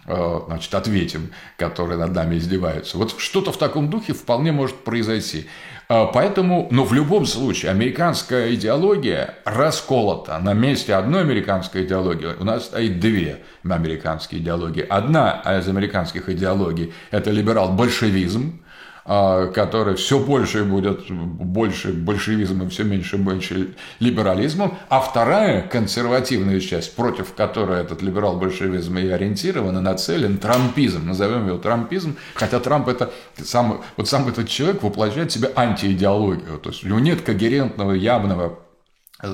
э, 0.06 0.40
значит, 0.46 0.74
ответим, 0.74 1.30
которые 1.56 1.98
над 1.98 2.14
нами 2.14 2.36
издеваются. 2.36 2.98
Вот 2.98 3.18
что-то 3.18 3.52
в 3.52 3.58
таком 3.58 3.90
духе 3.90 4.12
вполне 4.12 4.52
может 4.52 4.76
произойти. 4.84 5.46
А, 5.92 6.06
поэтому, 6.06 6.68
но 6.70 6.84
в 6.84 6.92
любом 6.92 7.26
случае, 7.26 7.72
американская 7.72 8.54
идеология 8.54 9.34
расколота. 9.44 10.38
На 10.38 10.54
месте 10.54 10.94
одной 10.94 11.22
американской 11.22 11.84
идеологии 11.84 12.28
у 12.38 12.44
нас 12.44 12.66
стоит 12.66 13.00
две 13.00 13.40
американские 13.68 14.40
идеологии. 14.40 14.86
Одна 14.88 15.42
из 15.58 15.66
американских 15.66 16.28
идеологий– 16.28 16.92
это 17.10 17.32
либерал-большевизм, 17.32 18.60
который 19.04 19.96
все 19.96 20.18
больше 20.18 20.64
будет 20.64 21.10
больше 21.10 21.92
большевизма, 21.92 22.68
все 22.68 22.84
меньше 22.84 23.16
и 23.16 23.18
меньше 23.18 23.74
либерализмом, 23.98 24.78
а 24.88 25.00
вторая 25.00 25.62
консервативная 25.62 26.60
часть, 26.60 26.94
против 26.94 27.34
которой 27.34 27.80
этот 27.80 28.02
либерал-большевизм 28.02 28.98
и 28.98 29.08
ориентирован 29.08 29.78
и 29.78 29.80
нацелен, 29.80 30.38
трампизм, 30.38 31.06
назовем 31.06 31.46
его 31.46 31.58
трампизм, 31.58 32.16
хотя 32.34 32.60
Трамп 32.60 32.88
это 32.88 33.10
сам, 33.42 33.82
вот 33.96 34.08
сам 34.08 34.28
этот 34.28 34.48
человек 34.48 34.82
воплощает 34.82 35.30
в 35.30 35.34
себе 35.34 35.50
антиидеологию, 35.54 36.58
то 36.58 36.70
есть 36.70 36.84
у 36.84 36.88
него 36.88 37.00
нет 37.00 37.22
когерентного, 37.22 37.92
явного 37.92 38.58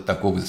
такого 0.06 0.40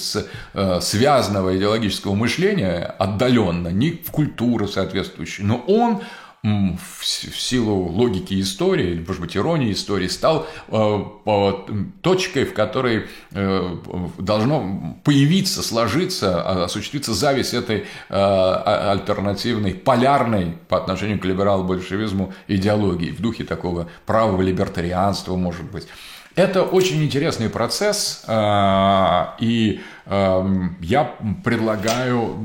э, 0.53 0.79
связанного 0.81 1.55
идеологического 1.55 2.15
мышления 2.15 2.95
отдаленно, 2.97 3.67
ни 3.67 3.91
в 3.91 4.11
культуру 4.11 4.67
соответствующей, 4.67 5.43
но 5.43 5.63
он 5.67 6.01
в 6.43 7.03
силу 7.03 7.87
логики 7.87 8.39
истории, 8.39 9.03
может 9.05 9.21
быть, 9.21 9.35
иронии 9.35 9.71
истории, 9.73 10.07
стал 10.07 10.47
э, 10.67 11.53
точкой, 12.01 12.45
в 12.45 12.53
которой 12.53 13.07
э, 13.31 13.75
должно 14.17 14.97
появиться, 15.03 15.63
сложиться, 15.63 16.41
а, 16.41 16.65
осуществиться 16.65 17.13
зависть 17.13 17.53
этой 17.53 17.85
а, 18.09 18.91
альтернативной, 18.91 19.73
полярной 19.73 20.57
по 20.69 20.77
отношению 20.77 21.19
к 21.19 21.25
либерал-большевизму 21.25 22.33
идеологии 22.47 23.11
в 23.11 23.19
духе 23.19 23.43
такого 23.43 23.89
правого 24.05 24.41
либертарианства, 24.41 25.35
может 25.35 25.69
быть. 25.69 25.87
Это 26.37 26.61
очень 26.61 27.03
интересный 27.03 27.49
процесс, 27.49 28.23
а, 28.27 29.35
и 29.39 29.81
эм, 30.05 30.77
я 30.81 31.15
предлагаю 31.43 32.37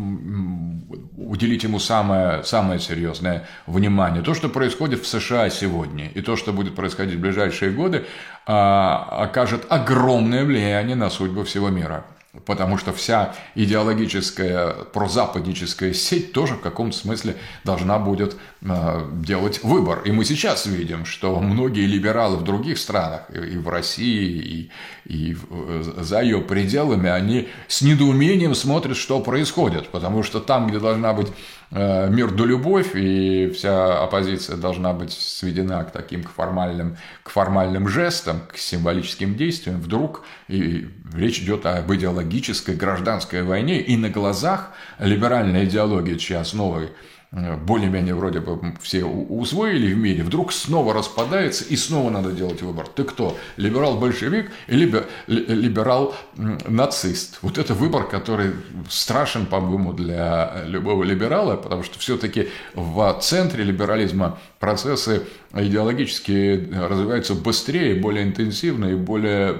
уделить 1.18 1.64
ему 1.64 1.78
самое, 1.78 2.43
самое 2.43 2.80
серьезное 2.80 3.47
внимание. 3.66 4.22
То, 4.22 4.32
что 4.32 4.49
происходит 4.49 5.03
в 5.03 5.07
США 5.07 5.51
сегодня, 5.51 6.09
и 6.09 6.22
то, 6.22 6.36
что 6.36 6.55
будет 6.55 6.74
происходить 6.74 7.16
в 7.16 7.20
ближайшие 7.20 7.70
годы, 7.70 8.07
а, 8.47 9.24
окажет 9.24 9.66
огромное 9.68 10.47
влияние 10.47 10.97
на 10.97 11.11
судьбу 11.11 11.45
всего 11.45 11.68
мира 11.68 12.07
потому 12.45 12.78
что 12.78 12.93
вся 12.93 13.34
идеологическая 13.55 14.72
прозападническая 14.93 15.93
сеть 15.93 16.32
тоже 16.32 16.55
в 16.55 16.61
каком-то 16.61 16.97
смысле 16.97 17.36
должна 17.64 17.99
будет 17.99 18.36
э, 18.62 19.11
делать 19.12 19.62
выбор. 19.62 20.03
И 20.05 20.12
мы 20.12 20.24
сейчас 20.24 20.66
видим, 20.66 21.05
что 21.05 21.38
многие 21.40 21.86
либералы 21.86 22.36
в 22.36 22.45
других 22.45 22.78
странах, 22.78 23.22
и 23.30 23.57
в 23.57 23.68
России, 23.68 24.70
и, 25.07 25.14
и 25.14 25.36
э, 25.51 25.82
за 25.99 26.22
ее 26.22 26.40
пределами, 26.40 27.09
они 27.09 27.49
с 27.68 27.82
недоумением 27.82 28.55
смотрят, 28.55 28.97
что 28.97 29.20
происходит, 29.20 29.88
потому 29.88 30.22
что 30.22 30.40
там, 30.40 30.68
где 30.68 30.78
должна 30.78 31.12
быть 31.12 31.28
Э, 31.75 32.11
мир 32.11 32.31
до 32.31 32.45
любовь, 32.45 32.95
и 32.95 33.49
вся 33.49 34.03
оппозиция 34.03 34.57
должна 34.57 34.93
быть 34.93 35.12
сведена 35.12 35.83
к 35.85 35.91
таким 35.91 36.23
к 36.23 36.31
формальным, 36.31 36.99
к 37.23 37.31
формальным 37.31 37.89
жестам, 37.89 38.43
к 38.53 38.59
символическим 38.59 39.37
действиям, 39.37 39.81
вдруг 39.81 40.23
и 40.49 40.91
речь 41.14 41.41
идет 41.41 41.64
об 41.64 41.91
идеологической 41.91 42.77
гражданской 42.77 43.43
войне, 43.43 43.81
и 43.81 43.97
на 43.97 44.11
глазах 44.11 44.73
либеральная 44.99 45.64
идеология, 45.64 46.16
чья 46.18 46.41
основой 46.41 46.91
более-менее 47.33 48.14
вроде 48.14 48.41
бы 48.41 48.74
все 48.83 49.05
усвоили 49.05 49.95
в 49.95 49.97
мире, 49.97 50.22
вдруг 50.22 50.53
снова 50.53 50.93
распадается 50.93 51.64
и 51.64 51.76
снова 51.76 52.11
надо 52.11 52.33
делать 52.33 52.61
выбор. 52.61 52.87
Ты 52.87 53.05
кто? 53.05 53.39
Либерал-большевик 53.57 54.51
или 54.66 55.07
либерал-нацист? 55.26 57.39
Вот 57.41 57.57
это 57.57 57.72
выбор, 57.72 58.07
который 58.07 58.51
страшен, 58.91 59.47
по-моему, 59.47 59.95
для 59.95 60.62
любого 60.66 61.05
либерала, 61.05 61.57
потому 61.57 61.85
что 61.85 61.99
все-таки 61.99 62.49
в 62.74 63.18
центре 63.22 63.64
либерализма 63.64 64.39
процессы 64.61 65.22
идеологически 65.55 66.68
развиваются 66.72 67.34
быстрее, 67.34 67.94
более 67.94 68.24
интенсивно 68.24 68.86
и 68.86 68.94
более 68.94 69.57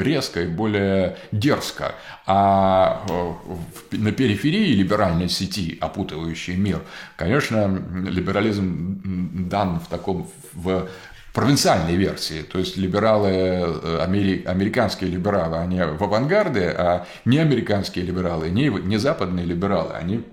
резко 0.00 0.42
и 0.42 0.46
более 0.46 1.16
дерзко. 1.32 1.94
А 2.26 3.04
э, 3.08 3.96
на 3.96 4.12
периферии 4.12 4.74
либеральной 4.74 5.28
сети, 5.28 5.78
опутывающей 5.80 6.56
мир, 6.56 6.80
конечно, 7.16 7.82
либерализм 8.06 9.48
дан 9.48 9.80
в 9.80 9.88
таком 9.88 10.28
в 10.52 10.88
провинциальной 11.32 11.96
версии, 11.96 12.42
то 12.42 12.58
есть 12.58 12.76
либералы, 12.76 13.30
э, 13.30 13.98
амери, 14.02 14.42
американские 14.44 15.10
либералы, 15.10 15.58
они 15.58 15.80
в 15.80 16.02
авангарде, 16.02 16.74
а 16.76 17.06
не 17.24 17.38
американские 17.38 18.04
либералы, 18.04 18.50
не, 18.50 18.68
не 18.68 18.96
западные 18.98 19.46
либералы, 19.46 19.92
они 19.94 20.24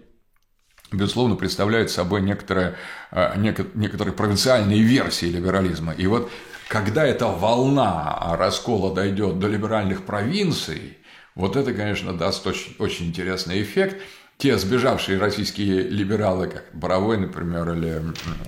безусловно, 0.91 1.35
представляют 1.35 1.91
собой 1.91 2.21
некоторые, 2.21 2.75
э, 3.11 3.33
некоторые 3.73 4.13
провинциальные 4.13 4.81
версии 4.81 5.25
либерализма. 5.25 5.93
И 5.93 6.07
вот 6.07 6.31
когда 6.67 7.05
эта 7.05 7.27
волна 7.27 8.35
раскола 8.37 8.93
дойдет 8.93 9.39
до 9.39 9.47
либеральных 9.47 10.03
провинций, 10.03 10.97
вот 11.35 11.55
это, 11.55 11.73
конечно, 11.73 12.13
даст 12.13 12.45
очень, 12.45 12.75
очень 12.79 13.07
интересный 13.07 13.61
эффект. 13.61 14.01
Те 14.37 14.57
сбежавшие 14.57 15.17
российские 15.17 15.83
либералы, 15.83 16.47
как 16.47 16.65
Боровой, 16.73 17.17
например, 17.17 17.71
или 17.71 18.01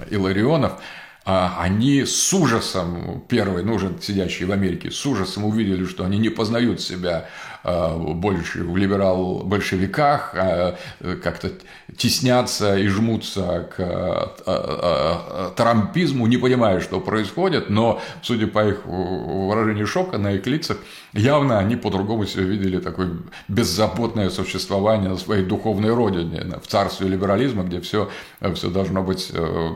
Иларионов, 0.09 0.81
а, 1.25 1.57
они 1.59 2.05
с 2.05 2.33
ужасом, 2.33 3.23
первые, 3.27 3.63
ну 3.63 3.75
уже 3.75 3.95
сидящие 4.01 4.47
в 4.47 4.51
Америке, 4.51 4.89
с 4.89 5.05
ужасом 5.05 5.45
увидели, 5.45 5.85
что 5.85 6.03
они 6.03 6.17
не 6.17 6.29
познают 6.29 6.81
себя 6.81 7.29
больше 7.63 8.63
в 8.63 8.77
либерал-большевиках, 8.77 10.33
а 10.35 10.77
как-то 11.21 11.51
теснятся 11.97 12.77
и 12.77 12.87
жмутся 12.87 13.67
к 13.75 15.53
трампизму, 15.55 16.27
не 16.27 16.37
понимая, 16.37 16.79
что 16.79 16.99
происходит, 17.01 17.69
но, 17.69 18.01
судя 18.21 18.47
по 18.47 18.67
их 18.67 18.85
выражению 18.85 19.87
шока 19.87 20.17
на 20.17 20.31
их 20.33 20.47
лицах, 20.47 20.77
явно 21.13 21.59
они 21.59 21.75
по-другому 21.75 22.25
себя 22.25 22.43
видели 22.43 22.79
такое 22.79 23.11
беззаботное 23.47 24.29
существование 24.29 25.09
на 25.09 25.17
своей 25.17 25.43
духовной 25.43 25.93
родине, 25.93 26.59
в 26.61 26.67
царстве 26.67 27.07
либерализма, 27.07 27.63
где 27.63 27.81
все, 27.81 28.09
все 28.55 28.69
должно 28.69 29.03
быть 29.03 29.31
э, 29.33 29.69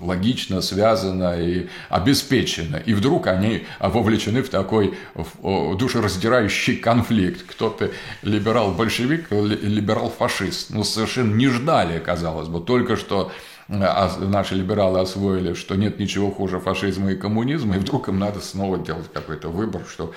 логично, 0.00 0.62
связано 0.62 1.40
и 1.40 1.68
обеспечено. 1.88 2.76
И 2.76 2.94
вдруг 2.94 3.26
они 3.26 3.66
вовлечены 3.78 4.42
в 4.42 4.48
такой 4.48 4.94
душераздирающий 5.42 6.76
конфликт. 6.76 7.42
Кто-то 7.46 7.90
либерал-большевик, 8.22 9.30
либерал-фашист. 9.30 10.70
Ну, 10.70 10.84
совершенно 10.84 11.34
не 11.34 11.48
ждали, 11.48 11.98
казалось 11.98 12.48
бы, 12.48 12.60
только 12.60 12.96
что 12.96 13.30
наши 13.70 14.56
либералы 14.56 14.98
освоили, 15.00 15.54
что 15.54 15.76
нет 15.76 16.00
ничего 16.00 16.30
хуже 16.30 16.58
фашизма 16.58 17.12
и 17.12 17.16
коммунизма, 17.16 17.76
и 17.76 17.78
вдруг 17.78 18.08
им 18.08 18.18
надо 18.18 18.40
снова 18.40 18.78
делать 18.78 19.12
какой-то 19.12 19.48
выбор, 19.48 19.82
что, 19.88 20.12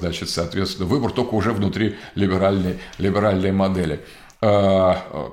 значит, 0.00 0.28
соответственно, 0.28 0.88
выбор 0.88 1.12
только 1.12 1.34
уже 1.34 1.52
внутри 1.52 1.96
либеральной, 2.16 2.80
либеральной 2.98 3.52
модели. 3.52 4.00
А, 4.40 5.32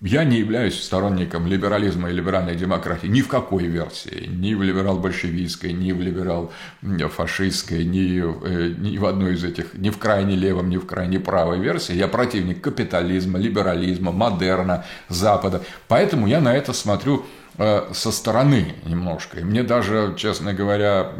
я 0.00 0.24
не 0.24 0.38
являюсь 0.38 0.82
сторонником 0.82 1.46
либерализма 1.46 2.08
и 2.08 2.14
либеральной 2.14 2.56
демократии 2.56 3.06
ни 3.06 3.20
в 3.20 3.28
какой 3.28 3.64
версии, 3.66 4.26
ни 4.26 4.54
в 4.54 4.62
либерал-большевистской, 4.62 5.74
ни 5.74 5.92
в 5.92 6.00
либерал-фашистской, 6.00 7.84
ни, 7.84 8.22
э, 8.46 8.74
ни 8.78 8.96
в 8.96 9.04
одной 9.04 9.34
из 9.34 9.44
этих, 9.44 9.74
ни 9.74 9.90
в 9.90 9.98
крайне 9.98 10.36
левом, 10.36 10.70
ни 10.70 10.78
в 10.78 10.86
крайне 10.86 11.20
правой 11.20 11.58
версии. 11.58 11.94
Я 11.94 12.08
противник 12.08 12.62
капитализма, 12.62 13.38
либерализма, 13.38 14.10
модерна, 14.10 14.86
Запада. 15.10 15.60
Поэтому 15.86 16.26
я 16.26 16.40
на 16.40 16.56
это 16.56 16.72
смотрю 16.72 17.26
со 17.56 18.10
стороны 18.10 18.74
немножко. 18.84 19.40
И 19.40 19.44
мне 19.44 19.62
даже, 19.62 20.14
честно 20.16 20.52
говоря, 20.52 21.12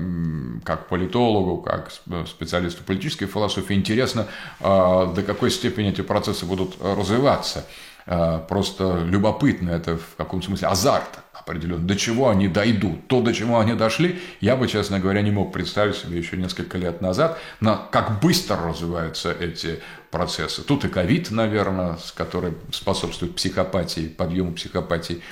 как 0.64 0.88
политологу, 0.88 1.58
как 1.58 1.92
специалисту 2.26 2.82
политической 2.82 3.26
философии, 3.26 3.74
интересно, 3.74 4.26
э, 4.60 4.64
до 4.64 5.22
какой 5.22 5.50
степени 5.50 5.90
эти 5.90 6.00
процессы 6.00 6.44
будут 6.44 6.76
развиваться. 6.80 7.64
Э, 8.06 8.40
просто 8.48 9.02
любопытно, 9.04 9.70
это 9.70 9.96
в 9.96 10.16
каком 10.16 10.42
смысле 10.42 10.68
азарт 10.68 11.20
определенно, 11.32 11.86
до 11.86 11.96
чего 11.96 12.28
они 12.30 12.48
дойдут. 12.48 13.06
То, 13.08 13.20
до 13.20 13.32
чего 13.32 13.60
они 13.60 13.74
дошли, 13.74 14.20
я 14.40 14.56
бы, 14.56 14.68
честно 14.68 15.00
говоря, 15.00 15.22
не 15.22 15.30
мог 15.30 15.52
представить 15.52 15.96
себе 15.96 16.18
еще 16.18 16.36
несколько 16.36 16.78
лет 16.78 17.00
назад, 17.00 17.38
на 17.60 17.76
как 17.76 18.20
быстро 18.20 18.56
развиваются 18.56 19.32
эти 19.32 19.80
процессы. 20.10 20.62
Тут 20.62 20.84
и 20.84 20.88
ковид, 20.88 21.30
наверное, 21.30 21.98
который 22.14 22.54
способствует 22.72 23.34
психопатии, 23.36 24.08
подъему 24.08 24.52
психопатии 24.52 25.22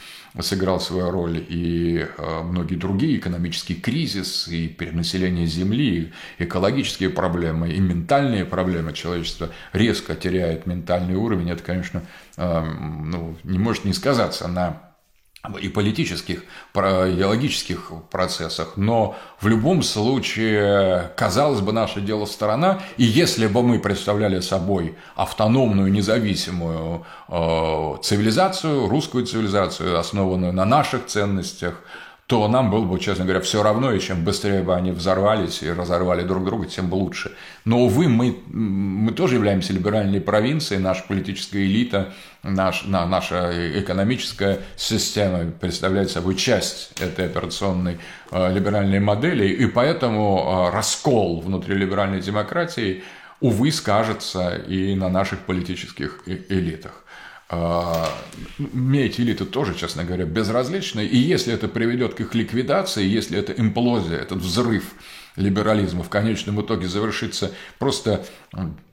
сыграл 0.40 0.80
свою 0.80 1.10
роль 1.10 1.44
и 1.46 2.06
э, 2.16 2.42
многие 2.42 2.76
другие, 2.76 3.18
экономический 3.18 3.74
кризис, 3.74 4.48
и 4.48 4.68
перенаселение 4.68 5.46
Земли, 5.46 6.12
и 6.38 6.44
экологические 6.44 7.10
проблемы, 7.10 7.70
и 7.70 7.80
ментальные 7.80 8.44
проблемы 8.44 8.92
человечества 8.92 9.50
резко 9.72 10.14
теряет 10.14 10.66
ментальный 10.66 11.14
уровень. 11.14 11.50
Это, 11.50 11.62
конечно, 11.62 12.02
э, 12.36 12.60
ну, 12.62 13.36
не 13.44 13.58
может 13.58 13.84
не 13.84 13.92
сказаться 13.92 14.48
на 14.48 14.91
и 15.60 15.68
политических, 15.68 16.44
идеологических 16.72 17.90
процессах, 18.10 18.76
но 18.76 19.16
в 19.40 19.48
любом 19.48 19.82
случае, 19.82 21.10
казалось 21.16 21.60
бы, 21.60 21.72
наше 21.72 22.00
дело 22.00 22.26
сторона, 22.26 22.80
и 22.96 23.02
если 23.02 23.48
бы 23.48 23.64
мы 23.64 23.80
представляли 23.80 24.38
собой 24.38 24.94
автономную, 25.16 25.90
независимую 25.90 27.04
э, 27.28 27.96
цивилизацию, 28.02 28.88
русскую 28.88 29.26
цивилизацию, 29.26 29.98
основанную 29.98 30.52
на 30.52 30.64
наших 30.64 31.06
ценностях, 31.06 31.74
то 32.32 32.48
нам 32.48 32.70
было 32.70 32.86
бы, 32.86 32.98
честно 32.98 33.26
говоря, 33.26 33.42
все 33.42 33.62
равно, 33.62 33.92
и 33.92 34.00
чем 34.00 34.24
быстрее 34.24 34.62
бы 34.62 34.74
они 34.74 34.90
взорвались 34.90 35.62
и 35.62 35.70
разорвали 35.70 36.22
друг 36.22 36.46
друга, 36.46 36.64
тем 36.64 36.90
лучше. 36.90 37.32
Но, 37.66 37.80
увы, 37.80 38.08
мы, 38.08 38.38
мы 38.48 39.12
тоже 39.12 39.34
являемся 39.34 39.74
либеральной 39.74 40.18
провинцией, 40.18 40.80
наша 40.80 41.04
политическая 41.06 41.62
элита, 41.62 42.14
наш, 42.42 42.84
на, 42.84 43.04
наша 43.04 43.50
экономическая 43.78 44.60
система 44.76 45.50
представляет 45.50 46.10
собой 46.10 46.36
часть 46.36 46.98
этой 47.02 47.26
операционной 47.26 47.98
э, 48.30 48.54
либеральной 48.54 49.00
модели, 49.00 49.48
и 49.48 49.66
поэтому 49.66 50.70
э, 50.70 50.74
раскол 50.74 51.42
внутри 51.42 51.74
либеральной 51.74 52.22
демократии, 52.22 53.04
увы, 53.40 53.70
скажется 53.70 54.54
и 54.56 54.94
на 54.94 55.10
наших 55.10 55.40
политических 55.40 56.22
элитах. 56.48 57.02
Мне 57.52 59.04
эти 59.04 59.20
элиты 59.20 59.44
тоже, 59.44 59.74
честно 59.74 60.04
говоря, 60.04 60.24
безразличны. 60.24 61.04
И 61.04 61.18
если 61.18 61.52
это 61.52 61.68
приведет 61.68 62.14
к 62.14 62.20
их 62.20 62.34
ликвидации, 62.34 63.04
если 63.04 63.38
эта 63.38 63.52
имплозия, 63.52 64.16
этот 64.16 64.38
взрыв 64.38 64.94
либерализма 65.36 66.02
в 66.02 66.08
конечном 66.10 66.60
итоге 66.60 66.88
завершится 66.88 67.52
просто 67.78 68.24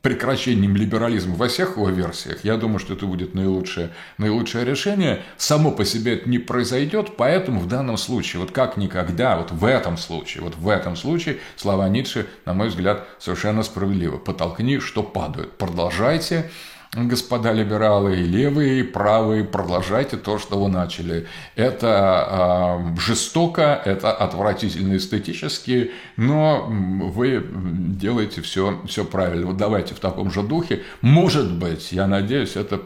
прекращением 0.01 0.75
либерализма 0.75 1.35
во 1.35 1.47
всех 1.47 1.75
его 1.75 1.89
версиях, 1.89 2.43
я 2.43 2.57
думаю, 2.57 2.79
что 2.79 2.93
это 2.93 3.05
будет 3.05 3.33
наилучшее, 3.33 3.91
наилучшее 4.17 4.65
решение. 4.65 5.23
Само 5.37 5.71
по 5.71 5.85
себе 5.85 6.15
это 6.15 6.29
не 6.29 6.39
произойдет, 6.39 7.15
поэтому 7.17 7.61
в 7.61 7.67
данном 7.67 7.97
случае, 7.97 8.41
вот 8.41 8.51
как 8.51 8.75
никогда, 8.75 9.37
вот 9.37 9.51
в 9.51 9.63
этом 9.63 9.97
случае, 9.97 10.43
вот 10.43 10.55
в 10.55 10.67
этом 10.67 10.95
случае 10.95 11.39
слова 11.55 11.87
Ницше, 11.87 12.27
на 12.45 12.53
мой 12.53 12.69
взгляд, 12.69 13.07
совершенно 13.19 13.63
справедливо. 13.63 14.17
Потолкни, 14.17 14.79
что 14.79 15.03
падают. 15.03 15.57
Продолжайте 15.57 16.49
господа 16.93 17.53
либералы, 17.53 18.19
и 18.19 18.23
левые, 18.23 18.79
и 18.79 18.83
правые, 18.83 19.43
продолжайте 19.43 20.17
то, 20.17 20.39
что 20.39 20.59
вы 20.59 20.69
начали. 20.69 21.27
Это 21.55 22.89
э, 22.95 22.99
жестоко, 22.99 23.79
это 23.85 24.11
отвратительно 24.11 24.97
эстетически, 24.97 25.91
но 26.17 26.65
вы 26.67 27.45
делаете 27.47 28.41
все, 28.41 28.81
все 28.87 29.05
правильно. 29.05 29.45
Вот 29.45 29.57
давайте 29.57 29.93
в 29.93 29.99
таком 29.99 30.31
же 30.31 30.41
духе. 30.41 30.81
Может 31.01 31.53
быть, 31.53 31.91
я 31.91 32.07
надеюсь, 32.07 32.55
это 32.55 32.77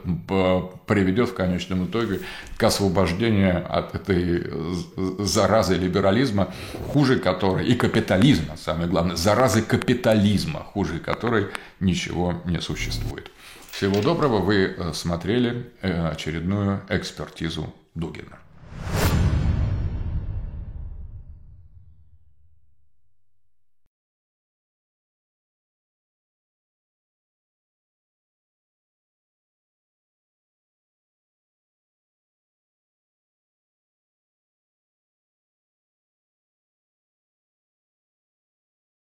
приведет 0.86 1.30
в 1.30 1.34
конечном 1.34 1.86
итоге 1.86 2.20
к 2.58 2.64
освобождению 2.64 3.66
от 3.70 3.96
этой 3.96 4.44
заразы 5.20 5.76
либерализма, 5.76 6.54
хуже 6.90 7.20
которой, 7.20 7.66
и 7.68 7.76
капитализма, 7.76 8.58
самое 8.58 8.90
главное, 8.90 9.16
заразы 9.16 9.62
капитализма, 9.62 10.60
хуже 10.60 11.00
которой 11.00 11.48
ничего 11.80 12.42
не 12.46 12.60
существует. 12.60 13.33
Всего 13.74 14.04
доброго, 14.04 14.38
вы 14.38 14.66
э, 14.66 14.94
смотрели 14.94 15.72
э, 15.82 16.08
очередную 16.10 16.82
экспертизу 16.90 17.74
Дугина. 17.96 18.38